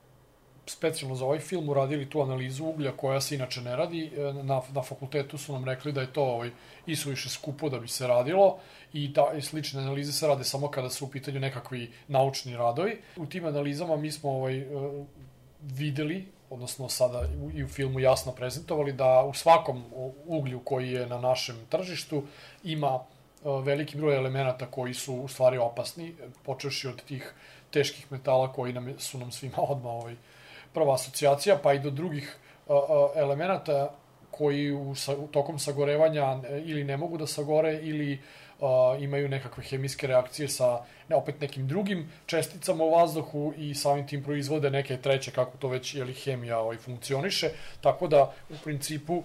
specijalno 0.65 1.15
za 1.15 1.25
ovaj 1.25 1.39
film 1.39 1.69
uradili 1.69 2.09
tu 2.09 2.21
analizu 2.21 2.65
uglja 2.65 2.91
koja 2.91 3.21
se 3.21 3.35
inače 3.35 3.61
ne 3.61 3.75
radi. 3.75 4.11
E, 4.17 4.33
na, 4.33 4.61
na 4.73 4.81
fakultetu 4.81 5.37
su 5.37 5.53
nam 5.53 5.65
rekli 5.65 5.91
da 5.91 6.01
je 6.01 6.13
to 6.13 6.23
ovaj, 6.23 6.51
isuviše 6.85 7.29
skupo 7.29 7.69
da 7.69 7.79
bi 7.79 7.87
se 7.87 8.07
radilo 8.07 8.57
i, 8.93 9.07
da, 9.07 9.31
i 9.37 9.41
slične 9.41 9.81
analize 9.81 10.13
se 10.13 10.27
rade 10.27 10.43
samo 10.43 10.67
kada 10.71 10.89
su 10.89 11.05
u 11.05 11.09
pitanju 11.09 11.39
nekakvi 11.39 11.91
naučni 12.07 12.57
radovi. 12.57 13.01
U 13.15 13.25
tim 13.25 13.45
analizama 13.45 13.95
mi 13.97 14.11
smo 14.11 14.31
ovaj, 14.31 14.57
e, 14.57 14.65
videli 15.61 16.25
odnosno 16.49 16.89
sada 16.89 17.21
i 17.53 17.63
u 17.63 17.67
filmu 17.67 17.99
jasno 17.99 18.31
prezentovali 18.31 18.93
da 18.93 19.23
u 19.23 19.33
svakom 19.33 19.83
uglju 20.25 20.59
koji 20.59 20.91
je 20.91 21.07
na 21.07 21.19
našem 21.19 21.55
tržištu 21.69 22.23
ima 22.63 22.99
e, 22.99 23.01
veliki 23.63 23.97
broj 23.97 24.15
elemenata 24.15 24.65
koji 24.65 24.93
su 24.93 25.15
u 25.15 25.27
stvari 25.27 25.57
opasni, 25.57 26.15
počeši 26.43 26.87
od 26.87 27.01
tih 27.01 27.33
teških 27.71 28.11
metala 28.11 28.53
koji 28.53 28.73
nam 28.73 28.93
su 28.99 29.17
nam 29.17 29.31
svima 29.31 29.57
odmah 29.73 29.93
ovaj, 29.93 30.15
prva 30.75 30.93
asocijacija, 30.93 31.57
pa 31.63 31.73
i 31.73 31.79
do 31.79 31.89
drugih 31.89 32.37
elemenata 33.15 33.91
koji 34.31 34.71
u, 34.71 34.95
tokom 35.31 35.59
sagorevanja 35.59 36.39
ili 36.65 36.83
ne 36.83 36.97
mogu 36.97 37.17
da 37.17 37.27
sagore 37.27 37.79
ili 37.81 38.19
imaju 38.99 39.29
nekakve 39.29 39.63
hemijske 39.63 40.07
reakcije 40.07 40.49
sa 40.49 40.79
ne, 41.09 41.15
opet 41.15 41.41
nekim 41.41 41.67
drugim 41.67 42.11
česticama 42.25 42.83
u 42.83 42.91
vazduhu 42.91 43.53
i 43.57 43.73
samim 43.75 44.07
tim 44.07 44.23
proizvode 44.23 44.69
neke 44.69 44.97
treće, 44.97 45.31
kako 45.31 45.57
to 45.57 45.67
već 45.67 45.95
je 45.95 46.03
li 46.03 46.13
hemija 46.13 46.59
ovaj, 46.59 46.77
funkcioniše, 46.77 47.49
tako 47.81 48.07
da 48.07 48.33
u 48.49 48.53
principu 48.63 49.23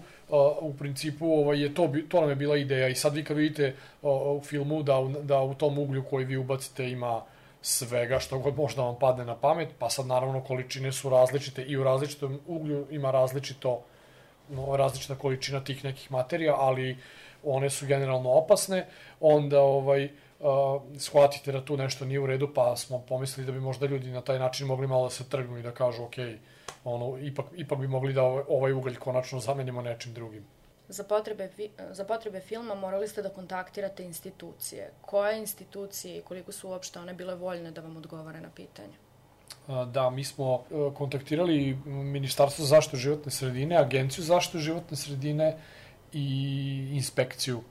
u 0.61 0.75
principu 0.78 1.33
ovaj, 1.33 1.62
je 1.62 1.75
to, 1.75 1.92
to 2.09 2.21
nam 2.21 2.30
je 2.30 2.37
bila 2.37 2.57
ideja. 2.57 2.88
I 2.88 2.95
sad 2.95 3.14
vi 3.14 3.25
kad 3.25 3.37
vidite 3.37 3.75
u 4.02 4.40
filmu 4.45 4.83
da, 4.83 4.95
da 5.23 5.40
u 5.42 5.54
tom 5.54 5.78
uglju 5.78 6.04
koji 6.11 6.25
vi 6.25 6.37
ubacite 6.37 6.90
ima 6.90 7.23
svega 7.62 8.19
što 8.19 8.38
god 8.38 8.57
možda 8.57 8.83
vam 8.83 8.99
padne 8.99 9.25
na 9.25 9.37
pamet, 9.37 9.69
pa 9.79 9.90
sad 9.90 10.07
naravno 10.07 10.45
količine 10.45 10.93
su 10.93 11.11
različite 11.11 11.62
i 11.62 11.76
u 11.76 11.85
različitom 11.85 12.40
uglju 12.47 12.87
ima 12.90 13.11
različito 13.11 13.83
no, 14.49 14.76
različita 14.76 15.14
količina 15.14 15.64
tih 15.64 15.85
nekih 15.85 16.12
materija, 16.12 16.55
ali 16.57 16.99
one 17.45 17.71
su 17.71 17.87
generalno 17.87 18.31
opasne, 18.31 18.87
onda 19.21 19.61
ovaj, 19.61 20.05
uh, 20.05 20.83
shvatite 20.99 21.52
da 21.52 21.64
tu 21.64 21.76
nešto 21.76 22.05
nije 22.05 22.21
u 22.21 22.26
redu, 22.26 22.49
pa 22.55 22.76
smo 22.76 22.99
pomislili 22.99 23.47
da 23.47 23.52
bi 23.52 23.61
možda 23.61 23.87
ljudi 23.87 24.11
na 24.11 24.21
taj 24.21 24.38
način 24.38 24.67
mogli 24.67 24.87
malo 24.87 25.05
da 25.05 25.11
se 25.11 25.29
trgnu 25.29 25.59
i 25.59 25.62
da 25.62 25.71
kažu, 25.71 26.02
ok, 26.02 26.14
ono, 26.85 27.19
ipak, 27.19 27.47
ipak 27.57 27.79
bi 27.79 27.88
mogli 27.88 28.12
da 28.12 28.23
ovaj, 28.23 28.45
ovaj 28.49 28.73
ugalj 28.73 28.97
konačno 28.97 29.40
zamenimo 29.40 29.83
nečim 29.83 30.14
drugim. 30.14 30.45
Za 30.90 31.04
potrebe, 31.04 31.50
za 31.90 32.04
potrebe 32.04 32.40
filma 32.40 32.75
morali 32.75 33.09
ste 33.09 33.23
da 33.23 33.30
kontaktirate 33.30 34.04
institucije. 34.04 34.90
Koje 35.00 35.38
institucije 35.38 36.18
i 36.18 36.23
koliko 36.23 36.52
su 36.52 36.68
uopšte 36.68 36.99
one 36.99 37.14
bile 37.14 37.35
voljne 37.35 37.70
da 37.70 37.80
vam 37.80 37.97
odgovore 37.97 38.40
na 38.40 38.50
pitanje? 38.50 38.94
Da, 39.92 40.11
mi 40.11 40.25
smo 40.25 40.54
uh, 40.54 40.94
kontaktirali 40.94 41.78
Ministarstvo 41.87 42.64
za 42.64 42.68
zaštitu 42.68 42.97
životne 42.97 43.32
sredine, 43.32 43.76
Agenciju 43.76 44.25
za 44.25 44.35
zaštitu 44.35 44.59
životne 44.59 44.97
sredine, 44.97 45.56
i 46.12 46.90
inspekciju 46.92 47.62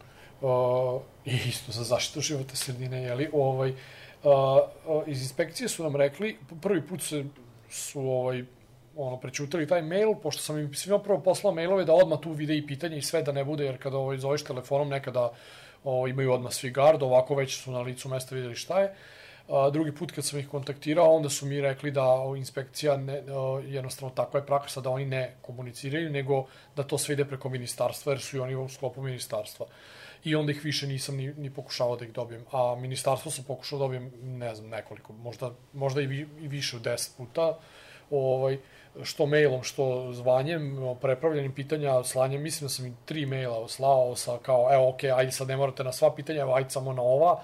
uh, 0.41 1.01
i 1.25 1.35
isto 1.49 1.71
za 1.71 1.83
zaštitu 1.83 2.21
životne 2.21 2.55
sredine, 2.55 3.03
jeli, 3.03 3.29
ovaj, 3.33 3.69
uh, 4.23 5.07
iz 5.07 5.21
inspekcije 5.21 5.69
su 5.69 5.83
nam 5.83 5.95
rekli, 5.95 6.37
prvi 6.61 6.87
put 6.87 7.01
se 7.01 7.25
su 7.69 8.01
ovaj, 8.01 8.43
ono, 8.99 9.17
prećutali 9.17 9.67
taj 9.67 9.81
mail, 9.81 10.15
pošto 10.23 10.41
sam 10.41 10.59
im 10.59 10.73
svima 10.73 10.99
prvo 10.99 11.19
poslao 11.19 11.53
mailove 11.53 11.85
da 11.85 11.93
odmah 11.93 12.19
tu 12.19 12.31
vide 12.31 12.57
i 12.57 12.67
pitanje 12.67 12.97
i 12.97 13.01
sve 13.01 13.23
da 13.23 13.31
ne 13.31 13.43
bude, 13.43 13.65
jer 13.65 13.77
kada 13.77 13.97
ovaj, 13.97 14.17
zoveš 14.17 14.43
telefonom 14.43 14.89
nekada 14.89 15.31
ovaj, 15.83 16.09
imaju 16.09 16.33
odmah 16.33 16.53
svi 16.53 16.71
gard, 16.71 17.03
ovako 17.03 17.35
već 17.35 17.55
su 17.63 17.71
na 17.71 17.81
licu 17.81 18.09
mesta 18.09 18.35
videli 18.35 18.55
šta 18.55 18.81
je. 18.81 18.95
A, 19.49 19.69
drugi 19.69 19.95
put 19.95 20.11
kad 20.11 20.25
sam 20.25 20.39
ih 20.39 20.47
kontaktirao, 20.47 21.15
onda 21.15 21.29
su 21.29 21.45
mi 21.45 21.61
rekli 21.61 21.91
da 21.91 22.05
inspekcija 22.37 22.97
ne, 22.97 23.23
jednostavno 23.65 24.15
takva 24.15 24.39
je 24.39 24.45
praksa 24.45 24.81
da 24.81 24.89
oni 24.89 25.05
ne 25.05 25.35
komuniciraju, 25.41 26.09
nego 26.09 26.45
da 26.75 26.83
to 26.83 26.97
sve 26.97 27.13
ide 27.13 27.25
preko 27.25 27.49
ministarstva, 27.49 28.13
jer 28.13 28.21
su 28.21 28.37
i 28.37 28.39
oni 28.39 28.55
u 28.55 28.69
sklopu 28.69 29.01
ministarstva. 29.01 29.65
I 30.23 30.35
onda 30.35 30.51
ih 30.51 30.63
više 30.63 30.87
nisam 30.87 31.15
ni, 31.15 31.33
ni 31.33 31.49
pokušavao 31.49 31.95
da 31.95 32.05
ih 32.05 32.13
dobijem. 32.13 32.45
A 32.51 32.75
ministarstvo 32.75 33.31
sam 33.31 33.43
pokušao 33.43 33.79
da 33.79 33.83
dobijem, 33.85 34.11
ne 34.21 34.55
znam, 34.55 34.69
nekoliko, 34.69 35.13
možda, 35.13 35.51
možda 35.73 36.01
i, 36.01 36.07
vi, 36.07 36.27
i 36.41 36.47
više 36.47 36.75
od 36.75 36.83
deset 36.83 37.17
puta. 37.17 37.57
Ovaj, 38.11 38.57
što 39.03 39.25
mailom, 39.25 39.63
što 39.63 40.13
zvanjem, 40.13 40.77
prepravljanjem 41.01 41.53
pitanja, 41.53 42.03
slanjem, 42.03 42.41
mislim 42.41 42.65
da 42.65 42.69
sam 42.69 42.85
i 42.85 42.93
tri 43.05 43.25
maila 43.25 43.67
slao 43.67 44.15
sa 44.15 44.37
kao, 44.41 44.73
evo, 44.73 44.89
ok, 44.89 45.03
ajde 45.03 45.31
sad 45.31 45.47
ne 45.47 45.57
morate 45.57 45.83
na 45.83 45.91
sva 45.91 46.15
pitanja, 46.15 46.41
evo, 46.41 46.53
ajde 46.53 46.69
samo 46.69 46.93
na 46.93 47.01
ova 47.01 47.41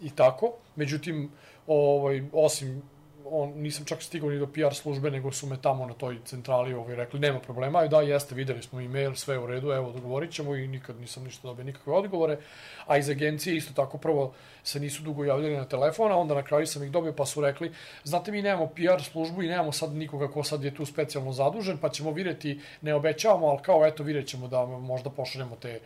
i 0.00 0.10
tako. 0.10 0.52
Međutim, 0.76 1.30
ovaj, 1.66 2.22
osim 2.32 2.82
on, 3.30 3.52
nisam 3.56 3.84
čak 3.84 4.02
stigao 4.02 4.30
ni 4.30 4.38
do 4.38 4.46
PR 4.46 4.74
službe, 4.74 5.10
nego 5.10 5.32
su 5.32 5.46
me 5.46 5.56
tamo 5.62 5.86
na 5.86 5.94
toj 5.94 6.18
centrali 6.24 6.74
ovaj, 6.74 6.96
rekli, 6.96 7.20
nema 7.20 7.40
problema, 7.40 7.86
da, 7.86 8.00
jeste, 8.00 8.34
videli 8.34 8.62
smo 8.62 8.80
e-mail, 8.80 9.14
sve 9.14 9.38
u 9.38 9.46
redu, 9.46 9.72
evo, 9.72 9.92
dogovorit 9.92 10.32
ćemo 10.32 10.56
i 10.56 10.68
nikad 10.68 11.00
nisam 11.00 11.24
ništa 11.24 11.48
dobio 11.48 11.64
nikakve 11.64 11.92
odgovore, 11.92 12.38
a 12.86 12.96
iz 12.96 13.08
agencije 13.08 13.56
isto 13.56 13.72
tako 13.74 13.98
prvo 13.98 14.32
se 14.64 14.80
nisu 14.80 15.02
dugo 15.02 15.24
javljali 15.24 15.56
na 15.56 15.64
telefon, 15.64 16.12
a 16.12 16.16
onda 16.16 16.34
na 16.34 16.42
kraju 16.42 16.66
sam 16.66 16.84
ih 16.84 16.90
dobio 16.90 17.12
pa 17.12 17.26
su 17.26 17.40
rekli, 17.40 17.72
znate 18.04 18.32
mi 18.32 18.42
nemamo 18.42 18.66
PR 18.66 19.02
službu 19.02 19.42
i 19.42 19.48
nemamo 19.48 19.72
sad 19.72 19.94
nikoga 19.94 20.28
ko 20.28 20.42
sad 20.42 20.64
je 20.64 20.74
tu 20.74 20.86
specijalno 20.86 21.32
zadužen, 21.32 21.78
pa 21.78 21.88
ćemo 21.88 22.10
videti, 22.10 22.60
ne 22.80 22.94
obećavamo, 22.94 23.46
ali 23.46 23.62
kao 23.62 23.86
eto 23.86 24.02
vidjet 24.02 24.26
ćemo 24.26 24.48
da 24.48 24.66
možda 24.66 25.10
pošaljemo 25.10 25.56
te 25.56 25.80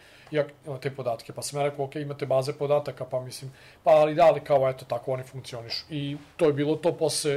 te 0.80 0.90
podatke. 0.90 1.32
Pa 1.32 1.42
sam 1.42 1.60
ja 1.60 1.68
rekao, 1.68 1.84
ok, 1.84 1.96
imate 1.96 2.26
baze 2.26 2.52
podataka, 2.52 3.04
pa 3.04 3.20
mislim, 3.20 3.52
pa 3.84 3.90
ali 3.90 4.14
da, 4.14 4.26
ali 4.26 4.40
kao, 4.40 4.68
eto, 4.68 4.84
tako 4.84 5.12
oni 5.12 5.22
funkcionišu. 5.22 5.84
I 5.90 6.16
to 6.36 6.46
je 6.46 6.52
bilo 6.52 6.76
to, 6.76 6.92
posle, 6.92 7.31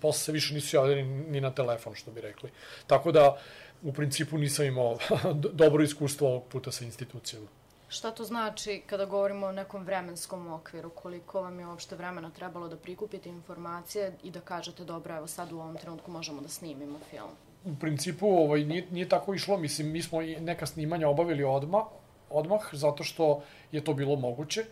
posle 0.00 0.24
se 0.24 0.32
više 0.32 0.54
nisu 0.54 0.76
javljali 0.76 1.02
ni 1.02 1.40
na 1.40 1.50
telefon, 1.50 1.94
što 1.94 2.10
bi 2.10 2.20
rekli. 2.20 2.50
Tako 2.86 3.12
da, 3.12 3.38
u 3.82 3.92
principu 3.92 4.38
nisam 4.38 4.64
imao 4.66 4.98
dobro 5.62 5.84
iskustvo 5.84 6.28
ovog 6.28 6.44
puta 6.48 6.72
sa 6.72 6.84
institucijama. 6.84 7.46
Šta 7.88 8.10
to 8.10 8.24
znači 8.24 8.82
kada 8.86 9.04
govorimo 9.04 9.46
o 9.46 9.52
nekom 9.52 9.84
vremenskom 9.84 10.52
okviru? 10.52 10.90
Koliko 10.90 11.40
vam 11.40 11.60
je 11.60 11.66
uopšte 11.66 11.96
vremena 11.96 12.30
trebalo 12.30 12.68
da 12.68 12.76
prikupite 12.76 13.28
informacije 13.28 14.12
i 14.22 14.30
da 14.30 14.40
kažete 14.40 14.84
dobro, 14.84 15.16
evo 15.16 15.26
sad 15.26 15.52
u 15.52 15.58
ovom 15.58 15.76
trenutku 15.76 16.10
možemo 16.10 16.40
da 16.40 16.48
snimimo 16.48 16.98
film? 17.10 17.30
U 17.64 17.76
principu 17.80 18.26
ovaj, 18.26 18.64
nije, 18.64 18.86
nije 18.90 19.08
tako 19.08 19.34
išlo, 19.34 19.56
mislim, 19.56 19.92
mi 19.92 20.02
smo 20.02 20.20
neka 20.22 20.66
snimanja 20.66 21.08
obavili 21.08 21.44
odma, 21.44 21.84
odmah, 22.30 22.60
zato 22.72 23.04
što 23.04 23.42
je 23.72 23.84
to 23.84 23.94
bilo 23.94 24.16
moguće, 24.16 24.64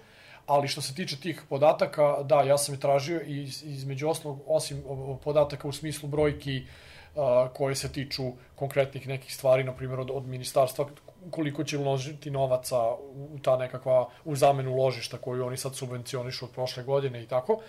Ali 0.47 0.69
što 0.69 0.81
se 0.81 0.95
tiče 0.95 1.17
tih 1.17 1.43
podataka, 1.49 2.23
da, 2.23 2.43
ja 2.43 2.59
sam 2.59 2.75
i 2.75 2.81
tražio 2.81 3.21
i 3.27 3.43
između 3.63 4.09
osnovog, 4.09 4.43
osim 4.47 4.83
podataka 5.25 5.69
u 5.69 5.73
smislu 5.73 6.09
brojki 6.09 6.63
koje 7.53 7.75
se 7.75 7.93
tiču 7.93 8.23
konkretnih 8.55 9.09
nekih 9.09 9.35
stvari, 9.35 9.65
na 9.65 9.73
primjer 9.73 10.01
od, 10.01 10.11
od 10.11 10.27
ministarstva, 10.27 10.87
koliko 11.31 11.65
će 11.65 11.79
uložiti 11.79 12.31
novaca 12.31 12.77
u 13.35 13.39
ta 13.43 13.57
nekakva, 13.57 14.09
u 14.25 14.37
zamenu 14.37 14.77
ložišta 14.77 15.19
koju 15.19 15.47
oni 15.47 15.57
sad 15.57 15.75
subvencionišu 15.75 16.45
od 16.45 16.51
prošle 16.51 16.83
godine 16.83 17.23
i 17.23 17.27
tako. 17.27 17.61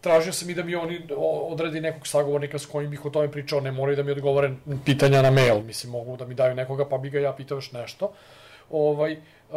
Tražio 0.00 0.32
sam 0.32 0.50
i 0.50 0.54
da 0.54 0.62
mi 0.62 0.74
oni 0.74 1.00
odredi 1.48 1.80
nekog 1.80 2.06
sagovornika 2.06 2.58
s 2.58 2.66
kojim 2.66 2.90
bih 2.90 3.04
o 3.04 3.10
tome 3.10 3.30
pričao, 3.32 3.60
ne 3.60 3.72
moraju 3.72 3.96
da 3.96 4.02
mi 4.02 4.10
odgovore 4.10 4.54
pitanja 4.84 5.22
na 5.22 5.30
mail, 5.30 5.62
mislim, 5.62 5.92
mogu 5.92 6.16
da 6.16 6.26
mi 6.26 6.34
daju 6.34 6.54
nekoga, 6.54 6.88
pa 6.88 6.98
bi 6.98 7.10
ga 7.10 7.20
ja 7.20 7.32
pitao 7.32 7.56
još 7.56 7.72
nešto. 7.72 8.12
Ovaj, 8.70 9.12
uh, 9.12 9.56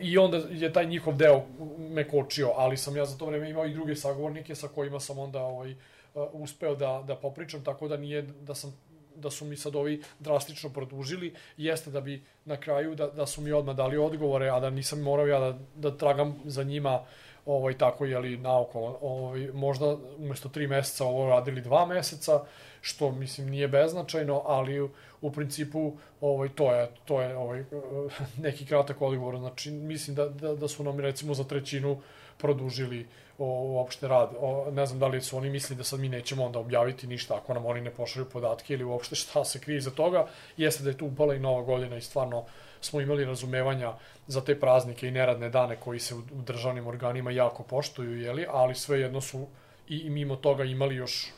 I 0.00 0.18
onda 0.18 0.36
je 0.50 0.72
taj 0.72 0.86
njihov 0.86 1.16
deo 1.16 1.42
me 1.78 2.08
kočio, 2.08 2.52
ali 2.56 2.76
sam 2.76 2.96
ja 2.96 3.04
za 3.04 3.18
to 3.18 3.26
vreme 3.26 3.50
imao 3.50 3.66
i 3.66 3.74
druge 3.74 3.96
sagovornike 3.96 4.54
sa 4.54 4.68
kojima 4.68 5.00
sam 5.00 5.18
onda 5.18 5.42
ovaj, 5.42 5.70
uh, 5.70 6.22
uspeo 6.32 6.74
da, 6.74 7.04
da 7.06 7.16
popričam, 7.16 7.64
tako 7.64 7.88
da 7.88 7.96
nije 7.96 8.22
da 8.22 8.54
sam 8.54 8.74
da 9.18 9.30
su 9.30 9.44
mi 9.44 9.56
sad 9.56 9.76
ovi 9.76 10.02
drastično 10.18 10.70
produžili, 10.70 11.34
jeste 11.56 11.90
da 11.90 12.00
bi 12.00 12.22
na 12.44 12.56
kraju 12.56 12.94
da, 12.94 13.06
da 13.06 13.26
su 13.26 13.40
mi 13.40 13.52
odmah 13.52 13.76
dali 13.76 13.98
odgovore, 13.98 14.48
a 14.50 14.60
da 14.60 14.70
nisam 14.70 15.00
morao 15.00 15.26
ja 15.26 15.40
da, 15.40 15.58
da 15.74 15.96
tragam 15.96 16.36
za 16.44 16.62
njima 16.62 17.04
ovaj, 17.48 17.78
tako 17.78 18.04
je 18.04 18.18
li 18.18 18.36
naokolo, 18.36 18.98
ovaj, 19.00 19.48
možda 19.52 19.96
umesto 20.18 20.48
tri 20.48 20.66
meseca 20.66 21.04
ovo 21.04 21.28
radili 21.28 21.60
dva 21.60 21.86
meseca, 21.86 22.44
što 22.80 23.10
mislim 23.12 23.50
nije 23.50 23.68
beznačajno, 23.68 24.42
ali 24.44 24.80
u, 24.80 24.90
u 25.20 25.32
principu 25.32 25.92
ovaj, 26.20 26.48
to 26.48 26.72
je, 26.72 26.88
to 27.04 27.20
je 27.22 27.36
ovaj, 27.36 27.64
neki 28.46 28.66
kratak 28.66 29.02
odgovor, 29.02 29.38
znači 29.38 29.70
mislim 29.70 30.16
da, 30.16 30.28
da, 30.28 30.54
da 30.54 30.68
su 30.68 30.84
nam 30.84 31.00
recimo 31.00 31.34
za 31.34 31.44
trećinu 31.44 32.00
produžili 32.38 33.06
o, 33.38 33.46
uopšte 33.46 34.08
rad. 34.08 34.30
O, 34.40 34.70
ne 34.70 34.86
znam 34.86 34.98
da 34.98 35.06
li 35.06 35.20
su 35.20 35.36
oni 35.36 35.50
misli 35.50 35.76
da 35.76 35.84
sad 35.84 36.00
mi 36.00 36.08
nećemo 36.08 36.44
onda 36.44 36.58
objaviti 36.58 37.06
ništa 37.06 37.36
ako 37.36 37.54
nam 37.54 37.66
oni 37.66 37.80
ne 37.80 37.90
pošalju 37.90 38.26
podatke 38.28 38.74
ili 38.74 38.84
uopšte 38.84 39.14
šta 39.14 39.44
se 39.44 39.60
krije 39.60 39.80
za 39.80 39.90
toga. 39.90 40.26
Jeste 40.56 40.84
da 40.84 40.90
je 40.90 40.98
tu 40.98 41.06
upala 41.06 41.34
i 41.34 41.38
nova 41.38 41.62
godina 41.62 41.96
i 41.96 42.00
stvarno 42.00 42.44
smo 42.80 43.00
imali 43.00 43.24
razumevanja 43.24 43.92
za 44.26 44.40
te 44.40 44.60
praznike 44.60 45.08
i 45.08 45.10
neradne 45.10 45.48
dane 45.48 45.76
koji 45.76 46.00
se 46.00 46.14
u, 46.14 46.18
u 46.18 46.42
državnim 46.46 46.86
organima 46.86 47.30
jako 47.30 47.62
poštuju, 47.62 48.20
jeli, 48.20 48.46
ali 48.50 48.74
svejedno 48.74 49.20
su 49.20 49.46
i, 49.88 49.96
i 49.98 50.10
mimo 50.10 50.36
toga 50.36 50.64
imali 50.64 50.94
još 50.94 51.32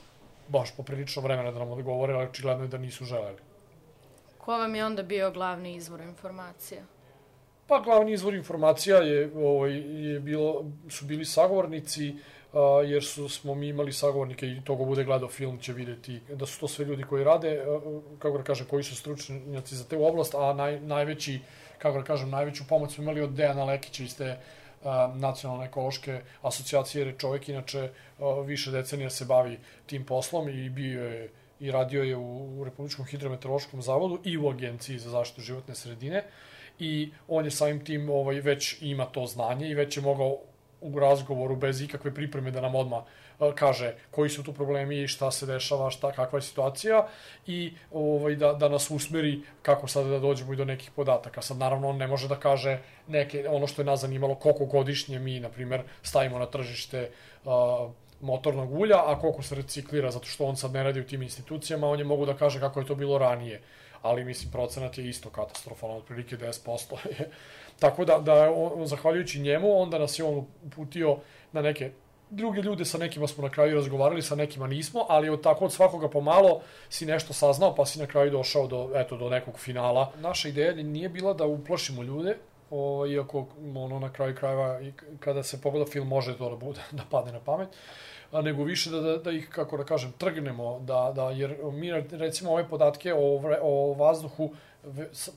baš 0.49 0.76
poprilično 0.76 1.23
vremena 1.23 1.50
da 1.50 1.59
nam 1.59 1.70
odgovore, 1.70 2.14
ali 2.14 2.26
očigledno 2.26 2.64
je 2.64 2.68
da 2.68 2.78
nisu 2.78 3.04
želeli. 3.04 3.38
Ko 4.38 4.52
vam 4.59 4.75
je 4.75 4.85
onda 4.85 5.02
bio 5.02 5.30
glavni 5.30 5.75
izvor 5.75 6.00
informacija? 6.00 6.82
Pa 7.66 7.80
glavni 7.80 8.12
izvor 8.12 8.35
informacija 8.35 8.97
je, 8.97 9.30
ovaj, 9.37 9.73
je 10.12 10.20
bilo, 10.20 10.64
su 10.88 11.04
bili 11.04 11.25
sagovornici, 11.25 12.14
a, 12.52 12.83
jer 12.87 13.04
su, 13.04 13.28
smo 13.28 13.54
mi 13.54 13.69
imali 13.69 13.92
sagovornike 13.92 14.47
i 14.47 14.61
togo 14.64 14.85
bude 14.85 15.04
gledao 15.04 15.28
film 15.28 15.59
će 15.59 15.73
videti 15.73 16.21
da 16.35 16.47
su 16.47 16.61
to 16.61 16.69
sve 16.69 16.85
ljudi 16.85 17.02
koji 17.02 17.25
rade, 17.25 17.64
kako 18.19 18.38
da 18.38 18.45
kažem, 18.45 18.66
koji 18.66 18.83
su 18.83 18.97
stručnjaci 18.97 19.76
za 19.76 19.85
te 19.85 19.97
oblast, 19.97 20.35
a 20.35 20.52
naj, 20.52 20.80
najveći, 20.80 21.40
kako 21.78 21.99
da 21.99 22.04
kažem, 22.04 22.30
najveću 22.30 22.64
pomoć 22.69 22.95
smo 22.95 23.02
imali 23.02 23.21
od 23.21 23.30
Dejana 23.30 23.64
Lekića 23.64 24.02
iz 24.02 24.16
te 24.16 24.37
nacionalne 25.14 25.66
ekološke 25.66 26.21
asocijacije, 26.42 27.00
jer 27.00 27.09
je 27.09 27.19
čovjek 27.19 27.49
inače 27.49 27.90
više 28.45 28.71
decenija 28.71 29.11
se 29.11 29.25
bavi 29.25 29.59
tim 29.87 30.04
poslom 30.07 30.49
i 30.49 30.71
bio 30.71 31.04
je 31.04 31.30
i 31.61 31.71
radio 31.71 32.02
je 32.02 32.16
u 32.16 32.64
Republičkom 32.64 33.04
hidrometeorološkom 33.04 33.83
zavodu 33.83 34.19
i 34.25 34.38
u 34.38 34.49
Agenciji 34.49 34.99
za 34.99 35.11
zaštitu 35.11 35.40
životne 35.40 35.75
sredine 35.75 36.25
i 36.78 37.12
on 37.28 37.45
je 37.45 37.50
samim 37.50 37.85
tim 37.85 38.11
ovaj, 38.11 38.40
već 38.40 38.76
ima 38.80 39.07
to 39.07 39.26
znanje 39.26 39.69
i 39.69 39.75
već 39.75 39.97
je 39.97 40.02
mogao 40.02 40.38
u 40.80 40.99
razgovoru 40.99 41.56
bez 41.56 41.80
ikakve 41.80 42.14
pripreme 42.14 42.50
da 42.50 42.60
nam 42.60 42.75
odma 42.75 43.04
kaže 43.54 43.94
koji 44.10 44.30
su 44.30 44.42
tu 44.42 44.52
problemi 44.52 45.08
šta 45.08 45.30
se 45.30 45.46
dešava, 45.46 45.90
šta 45.90 46.12
kakva 46.12 46.38
je 46.38 46.42
situacija 46.42 47.06
i 47.46 47.72
ovaj 47.92 48.37
da 48.37 48.52
da 48.52 48.68
nas 48.68 48.90
usmeri 48.90 49.40
kako 49.62 49.88
sad 49.88 50.06
da 50.06 50.18
dođemo 50.18 50.52
i 50.52 50.56
do 50.56 50.64
nekih 50.64 50.90
podataka. 50.90 51.42
Sad 51.42 51.56
naravno 51.56 51.88
on 51.88 51.96
ne 51.96 52.06
može 52.06 52.28
da 52.28 52.37
kaže 52.37 52.78
neke 53.08 53.49
ono 53.49 53.66
što 53.66 53.82
je 53.82 53.86
nas 53.86 54.00
zanimalo 54.00 54.34
koliko 54.34 54.64
godišnje 54.64 55.19
mi 55.19 55.40
na 55.40 55.49
primer 55.49 55.82
stavimo 56.02 56.38
na 56.38 56.47
tržište 56.47 57.10
uh, 57.45 57.52
motornog 58.21 58.73
ulja, 58.73 58.97
a 59.06 59.19
koliko 59.21 59.43
se 59.43 59.54
reciklira, 59.54 60.10
zato 60.10 60.26
što 60.26 60.45
on 60.45 60.56
sad 60.56 60.73
ne 60.73 60.82
radi 60.82 61.00
u 61.00 61.06
tim 61.06 61.23
institucijama, 61.23 61.88
on 61.88 61.99
je 61.99 62.04
mogu 62.04 62.26
da 62.26 62.36
kaže 62.36 62.60
kako 62.60 62.80
je 62.80 62.86
to 62.86 62.95
bilo 62.95 63.19
ranije 63.19 63.60
ali 64.02 64.25
mislim 64.25 64.52
procenat 64.52 64.99
je 64.99 65.08
isto 65.08 65.30
katastrofalan, 65.30 65.97
otprilike 65.97 66.36
10%. 66.36 66.97
Tako 67.80 68.04
da, 68.04 68.19
da 68.19 68.52
on, 68.52 68.86
zahvaljujući 68.86 69.41
njemu, 69.41 69.80
onda 69.80 69.99
nas 69.99 70.19
je 70.19 70.25
on 70.25 70.47
uputio 70.67 71.17
na 71.52 71.63
neke 71.63 71.91
druge 72.30 72.60
ljude, 72.60 72.84
sa 72.84 72.99
nekima 72.99 73.26
smo 73.26 73.45
na 73.45 73.50
kraju 73.50 73.75
razgovarali, 73.75 74.23
sa 74.23 74.34
nekima 74.34 74.67
nismo, 74.67 75.06
ali 75.08 75.28
od 75.28 75.43
tako 75.43 75.65
od 75.65 75.73
svakoga 75.73 76.08
pomalo 76.08 76.60
si 76.89 77.06
nešto 77.06 77.32
saznao, 77.32 77.75
pa 77.75 77.86
si 77.86 77.99
na 77.99 78.06
kraju 78.06 78.30
došao 78.30 78.67
do, 78.67 78.91
eto, 78.95 79.17
do 79.17 79.30
nekog 79.30 79.58
finala. 79.58 80.13
Naša 80.21 80.49
ideja 80.49 80.75
nije 80.75 81.08
bila 81.08 81.34
da 81.34 81.47
uplašimo 81.47 82.02
ljude, 82.02 82.36
o, 82.71 83.06
iako 83.06 83.47
ono 83.76 83.99
na 83.99 84.13
kraju 84.13 84.36
krajeva 84.36 84.80
kada 85.21 85.43
se 85.43 85.60
pogleda 85.60 85.91
film 85.91 86.08
može 86.08 86.39
to 86.39 86.50
da 86.50 86.56
bude 86.56 86.80
da 86.99 87.02
padne 87.10 87.32
na 87.32 87.41
pamet 87.41 87.69
a 88.32 88.43
nego 88.43 88.64
više 88.64 88.90
da, 88.90 89.00
da, 89.00 89.16
da 89.16 89.30
ih, 89.30 89.49
kako 89.49 89.76
da 89.76 89.84
kažem, 89.84 90.12
trgnemo, 90.19 90.78
da, 90.80 91.12
da, 91.14 91.30
jer 91.30 91.56
mi 91.73 91.93
recimo 92.10 92.52
ove 92.52 92.69
podatke 92.69 93.14
o, 93.14 93.38
vre, 93.38 93.58
o 93.62 93.95
vazduhu, 93.95 94.50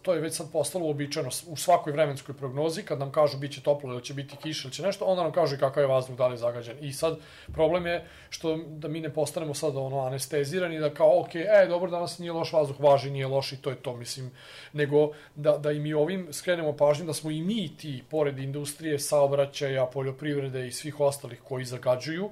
to 0.01 0.13
je 0.13 0.21
već 0.21 0.33
sad 0.33 0.51
postalo 0.51 0.85
uobičajeno 0.85 1.29
u 1.47 1.55
svakoj 1.55 1.93
vremenskoj 1.93 2.35
prognozi, 2.35 2.83
kad 2.83 2.99
nam 2.99 3.11
kažu 3.11 3.37
biće 3.37 3.61
toplo 3.61 3.93
ili 3.93 4.03
će 4.03 4.13
biti 4.13 4.35
kiša 4.37 4.67
ili 4.67 4.73
će 4.73 4.83
nešto, 4.83 5.05
onda 5.05 5.23
nam 5.23 5.31
kažu 5.31 5.55
i 5.55 5.59
kakav 5.59 5.83
je 5.83 5.87
vazduh, 5.87 6.17
da 6.17 6.27
li 6.27 6.33
je 6.33 6.37
zagađen. 6.37 6.77
I 6.81 6.93
sad 6.93 7.17
problem 7.53 7.85
je 7.85 8.07
što 8.29 8.57
da 8.57 8.87
mi 8.87 9.01
ne 9.01 9.13
postanemo 9.13 9.53
sad 9.53 9.77
ono 9.77 9.99
anestezirani, 9.99 10.79
da 10.79 10.93
kao, 10.93 11.19
ok, 11.19 11.35
e, 11.35 11.65
dobro, 11.69 11.91
danas 11.91 12.19
nije 12.19 12.31
loš 12.31 12.53
vazduh, 12.53 12.79
važi, 12.79 13.11
nije 13.11 13.27
loš 13.27 13.51
i 13.51 13.57
to 13.57 13.69
je 13.69 13.75
to, 13.75 13.95
mislim, 13.95 14.31
nego 14.73 15.11
da, 15.35 15.57
da 15.57 15.71
i 15.71 15.79
mi 15.79 15.93
ovim 15.93 16.27
skrenemo 16.31 16.77
pažnju 16.77 17.05
da 17.05 17.13
smo 17.13 17.31
i 17.31 17.41
mi 17.41 17.77
ti, 17.77 18.03
pored 18.09 18.39
industrije, 18.39 18.99
saobraćaja, 18.99 19.85
poljoprivrede 19.85 20.67
i 20.67 20.71
svih 20.71 20.99
ostalih 20.99 21.41
koji 21.43 21.65
zagađuju, 21.65 22.29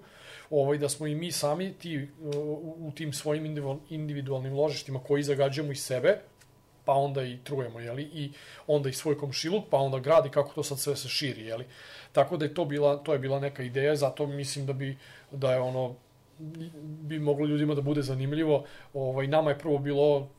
ovaj, 0.51 0.77
da 0.77 0.89
smo 0.89 1.07
i 1.07 1.15
mi 1.15 1.31
sami 1.31 1.73
ti, 1.73 2.07
u, 2.21 2.75
u 2.79 2.91
tim 2.91 3.13
svojim 3.13 3.45
individualnim 3.89 4.53
ložištima 4.53 4.99
koji 4.99 5.23
zagađujemo 5.23 5.71
i 5.71 5.75
sebe, 5.75 6.17
pa 6.85 6.93
onda 6.93 7.23
i 7.23 7.37
trujemo, 7.43 7.79
jeli, 7.79 8.03
i 8.03 8.31
onda 8.67 8.89
i 8.89 8.93
svoj 8.93 9.17
komšiluk, 9.17 9.63
pa 9.69 9.77
onda 9.77 9.99
gradi 9.99 10.29
kako 10.29 10.53
to 10.53 10.63
sad 10.63 10.79
sve 10.79 10.95
se 10.95 11.09
širi, 11.09 11.45
jeli. 11.45 11.65
Tako 12.11 12.37
da 12.37 12.45
je 12.45 12.53
to 12.53 12.65
bila, 12.65 12.97
to 12.97 13.13
je 13.13 13.19
bila 13.19 13.39
neka 13.39 13.63
ideja, 13.63 13.95
zato 13.95 14.27
mislim 14.27 14.65
da 14.65 14.73
bi, 14.73 14.97
da 15.31 15.53
je 15.53 15.59
ono, 15.59 15.95
bi 16.81 17.19
moglo 17.19 17.45
ljudima 17.45 17.75
da 17.75 17.81
bude 17.81 18.01
zanimljivo. 18.01 18.65
Ovaj, 18.93 19.27
nama 19.27 19.49
je 19.49 19.59
prvo 19.59 19.77
bilo 19.77 20.29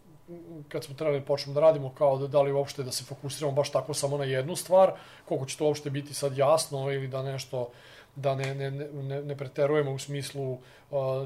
kad 0.68 0.84
smo 0.84 0.94
trebali 0.94 1.20
da 1.20 1.26
počnemo 1.26 1.54
da 1.54 1.60
radimo 1.60 1.94
kao 1.94 2.18
da, 2.18 2.26
da 2.26 2.42
li 2.42 2.52
uopšte 2.52 2.82
da 2.82 2.92
se 2.92 3.04
fokusiramo 3.04 3.52
baš 3.52 3.72
tako 3.72 3.94
samo 3.94 4.18
na 4.18 4.24
jednu 4.24 4.56
stvar, 4.56 4.92
koliko 5.28 5.46
će 5.46 5.58
to 5.58 5.66
uopšte 5.66 5.90
biti 5.90 6.14
sad 6.14 6.36
jasno 6.36 6.92
ili 6.92 7.08
da 7.08 7.22
nešto 7.22 7.70
da 8.16 8.34
ne, 8.34 8.54
ne, 8.54 8.70
ne, 8.70 9.22
ne 9.22 9.36
preterujemo 9.36 9.92
u 9.92 9.98
smislu 9.98 10.52
uh, 10.52 10.60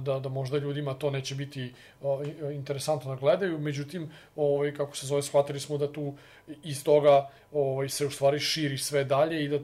da, 0.03 0.19
da 0.19 0.29
možda 0.29 0.59
ljudima 0.59 0.95
to 0.95 1.11
neće 1.11 1.35
biti 1.35 1.73
uh, 2.01 2.09
interesantno 2.53 3.15
da 3.15 3.21
gledaju, 3.21 3.59
međutim, 3.59 4.11
ovaj, 4.37 4.75
kako 4.75 4.97
se 4.97 5.07
zove, 5.07 5.23
shvatili 5.23 5.61
smo 5.61 5.79
da 5.79 5.93
tu 5.93 6.15
iz 6.63 6.85
toga 6.85 7.29
ovaj, 7.53 7.89
se 7.89 8.07
u 8.07 8.11
stvari 8.11 8.41
širi 8.41 8.79
sve 8.79 9.05
dalje 9.05 9.45
i, 9.45 9.49
da, 9.49 9.57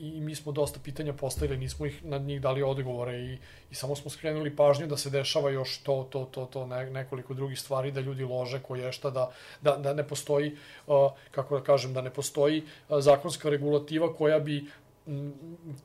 i, 0.00 0.20
mi 0.20 0.34
smo 0.34 0.52
dosta 0.52 0.80
pitanja 0.84 1.12
postavili, 1.12 1.58
nismo 1.58 1.86
ih 1.86 2.04
na 2.04 2.18
njih 2.18 2.40
dali 2.40 2.62
odgovore 2.62 3.18
i, 3.18 3.38
i 3.70 3.74
samo 3.74 3.96
smo 3.96 4.10
skrenuli 4.10 4.56
pažnju 4.56 4.86
da 4.86 4.96
se 4.96 5.10
dešava 5.10 5.50
još 5.50 5.78
to, 5.78 6.08
to, 6.10 6.24
to, 6.24 6.44
to 6.46 6.66
ne, 6.66 6.90
nekoliko 6.90 7.34
drugih 7.34 7.60
stvari, 7.60 7.92
da 7.92 8.00
ljudi 8.00 8.24
lože 8.24 8.60
koje 8.62 8.92
šta, 8.92 9.10
da, 9.10 9.30
da, 9.60 9.76
da 9.76 9.94
ne 9.94 10.08
postoji, 10.08 10.56
uh, 10.86 11.12
kako 11.30 11.58
da 11.58 11.64
kažem, 11.64 11.94
da 11.94 12.00
ne 12.00 12.10
postoji 12.10 12.62
zakonska 12.88 13.50
regulativa 13.50 14.14
koja 14.14 14.38
bi 14.38 14.64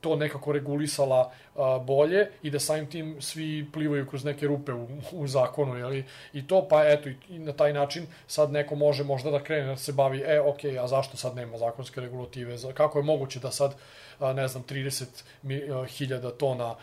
to 0.00 0.16
nekako 0.16 0.52
regulisala 0.52 1.32
a, 1.56 1.78
bolje 1.78 2.28
i 2.42 2.50
da 2.50 2.60
samim 2.60 2.86
tim 2.86 3.16
svi 3.20 3.66
plivaju 3.72 4.06
kroz 4.06 4.24
neke 4.24 4.46
rupe 4.46 4.72
u, 4.72 4.88
u 5.12 5.26
zakonu, 5.26 5.76
jeli? 5.78 6.04
I 6.32 6.46
to, 6.46 6.66
pa 6.68 6.84
eto, 6.88 7.08
i, 7.08 7.16
i 7.28 7.38
na 7.38 7.52
taj 7.52 7.72
način 7.72 8.06
sad 8.26 8.52
neko 8.52 8.74
može 8.74 9.04
možda 9.04 9.30
da 9.30 9.42
krene 9.42 9.66
da 9.66 9.76
se 9.76 9.92
bavi, 9.92 10.22
e, 10.26 10.40
ok, 10.40 10.64
a 10.80 10.86
zašto 10.88 11.16
sad 11.16 11.36
nema 11.36 11.58
zakonske 11.58 12.00
regulative, 12.00 12.56
kako 12.74 12.98
je 12.98 13.04
moguće 13.04 13.40
da 13.40 13.50
sad 13.50 13.74
ne 14.20 14.48
znam, 14.48 14.64
30.000 14.64 16.36
tona 16.36 16.74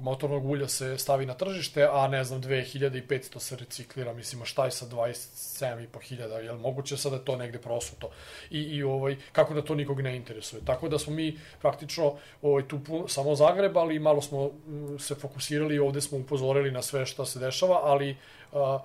motornog 0.00 0.44
ulja 0.44 0.68
se 0.68 0.98
stavi 0.98 1.26
na 1.26 1.34
tržište, 1.34 1.88
a 1.92 2.08
ne 2.08 2.24
znam, 2.24 2.42
2500 2.42 3.38
se 3.38 3.56
reciklira, 3.56 4.12
mislim, 4.12 4.44
šta 4.44 4.64
je 4.64 4.70
sa 4.70 4.86
27.500, 4.86 6.36
je 6.36 6.52
li 6.52 6.58
moguće 6.58 6.96
sada 6.96 7.18
to 7.18 7.36
negde 7.36 7.58
prosuto? 7.58 8.10
I, 8.50 8.60
i 8.60 8.82
ovaj, 8.82 9.16
kako 9.32 9.54
da 9.54 9.62
to 9.62 9.74
nikog 9.74 10.00
ne 10.00 10.16
interesuje? 10.16 10.62
Tako 10.64 10.88
da 10.88 10.98
smo 10.98 11.12
mi 11.12 11.38
praktično 11.60 12.14
ovaj, 12.42 12.68
tu 12.68 12.80
samo 13.08 13.34
zagrebali, 13.34 13.98
malo 13.98 14.22
smo 14.22 14.50
se 14.98 15.14
fokusirali, 15.14 15.78
ovde 15.78 16.00
smo 16.00 16.18
upozorili 16.18 16.70
na 16.70 16.82
sve 16.82 17.06
šta 17.06 17.26
se 17.26 17.38
dešava, 17.38 17.80
ali 17.82 18.16
a, 18.52 18.78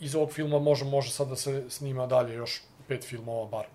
iz 0.00 0.14
ovog 0.14 0.32
filma 0.32 0.58
može, 0.58 0.84
može 0.84 1.10
sad 1.10 1.28
da 1.28 1.36
se 1.36 1.70
snima 1.70 2.06
dalje 2.06 2.34
još 2.34 2.62
pet 2.88 3.04
filmova 3.04 3.46
bar. 3.46 3.66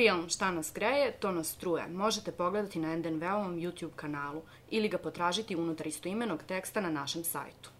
Film 0.00 0.28
Šta 0.28 0.50
nas 0.50 0.72
greje, 0.74 1.12
to 1.12 1.32
nas 1.32 1.48
struje 1.48 1.88
možete 1.88 2.32
pogledati 2.32 2.78
na 2.78 2.96
NDNV-ovom 2.96 3.60
YouTube 3.60 3.94
kanalu 3.96 4.42
ili 4.70 4.88
ga 4.88 4.98
potražiti 4.98 5.56
unutar 5.56 5.86
istoimenog 5.86 6.42
teksta 6.42 6.80
na 6.80 6.90
našem 6.90 7.24
sajtu. 7.24 7.70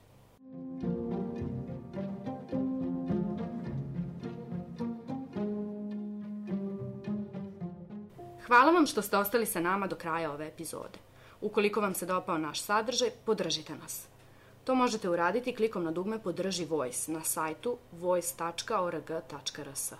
Hvala 8.46 8.72
vam 8.72 8.86
što 8.86 9.02
ste 9.02 9.16
ostali 9.16 9.46
sa 9.46 9.60
nama 9.60 9.86
do 9.86 9.96
kraja 9.96 10.32
ove 10.32 10.46
epizode. 10.46 10.98
Ukoliko 11.40 11.80
vam 11.80 11.94
se 11.94 12.06
dopao 12.06 12.38
naš 12.38 12.60
sadržaj, 12.60 13.10
podržite 13.26 13.74
nas. 13.74 14.06
To 14.64 14.74
možete 14.74 15.08
uraditi 15.08 15.56
klikom 15.56 15.84
na 15.84 15.90
dugme 15.90 16.22
Podrži 16.22 16.64
Voice 16.64 17.12
na 17.12 17.24
sajtu 17.24 17.78
voice.org.rs. 17.92 19.92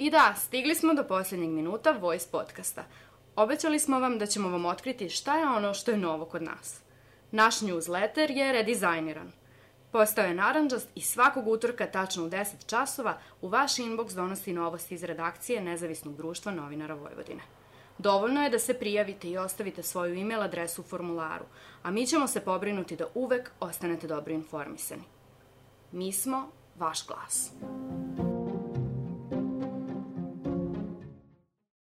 I 0.00 0.10
da, 0.10 0.34
stigli 0.38 0.74
smo 0.74 0.94
do 0.94 1.04
posljednjeg 1.04 1.50
minuta 1.50 1.90
Voice 1.90 2.28
podcasta. 2.32 2.84
Obećali 3.36 3.78
smo 3.78 4.00
vam 4.00 4.18
da 4.18 4.26
ćemo 4.26 4.48
vam 4.48 4.64
otkriti 4.64 5.08
šta 5.08 5.38
je 5.38 5.46
ono 5.46 5.74
što 5.74 5.90
je 5.90 5.96
novo 5.96 6.24
kod 6.24 6.42
nas. 6.42 6.80
Naš 7.30 7.60
newsletter 7.60 8.36
je 8.36 8.52
redizajniran. 8.52 9.32
Postao 9.92 10.24
je 10.24 10.34
naranđast 10.34 10.88
i 10.94 11.00
svakog 11.00 11.48
utorka 11.48 11.86
tačno 11.86 12.24
u 12.24 12.28
10 12.28 12.66
časova 12.66 13.18
u 13.40 13.48
vaš 13.48 13.76
inbox 13.76 14.14
donosi 14.14 14.52
novosti 14.52 14.94
iz 14.94 15.04
redakcije 15.04 15.60
Nezavisnog 15.60 16.16
društva 16.16 16.52
novinara 16.52 16.94
Vojvodine. 16.94 17.42
Dovoljno 17.98 18.42
je 18.42 18.50
da 18.50 18.58
se 18.58 18.74
prijavite 18.74 19.28
i 19.28 19.38
ostavite 19.38 19.82
svoju 19.82 20.14
e-mail 20.14 20.42
adresu 20.42 20.80
u 20.80 20.84
formularu, 20.84 21.44
a 21.82 21.90
mi 21.90 22.06
ćemo 22.06 22.26
se 22.26 22.40
pobrinuti 22.40 22.96
da 22.96 23.06
uvek 23.14 23.50
ostanete 23.60 24.06
dobro 24.06 24.32
informisani. 24.32 25.04
Mi 25.92 26.12
smo 26.12 26.50
vaš 26.78 27.06
glas. 27.06 27.50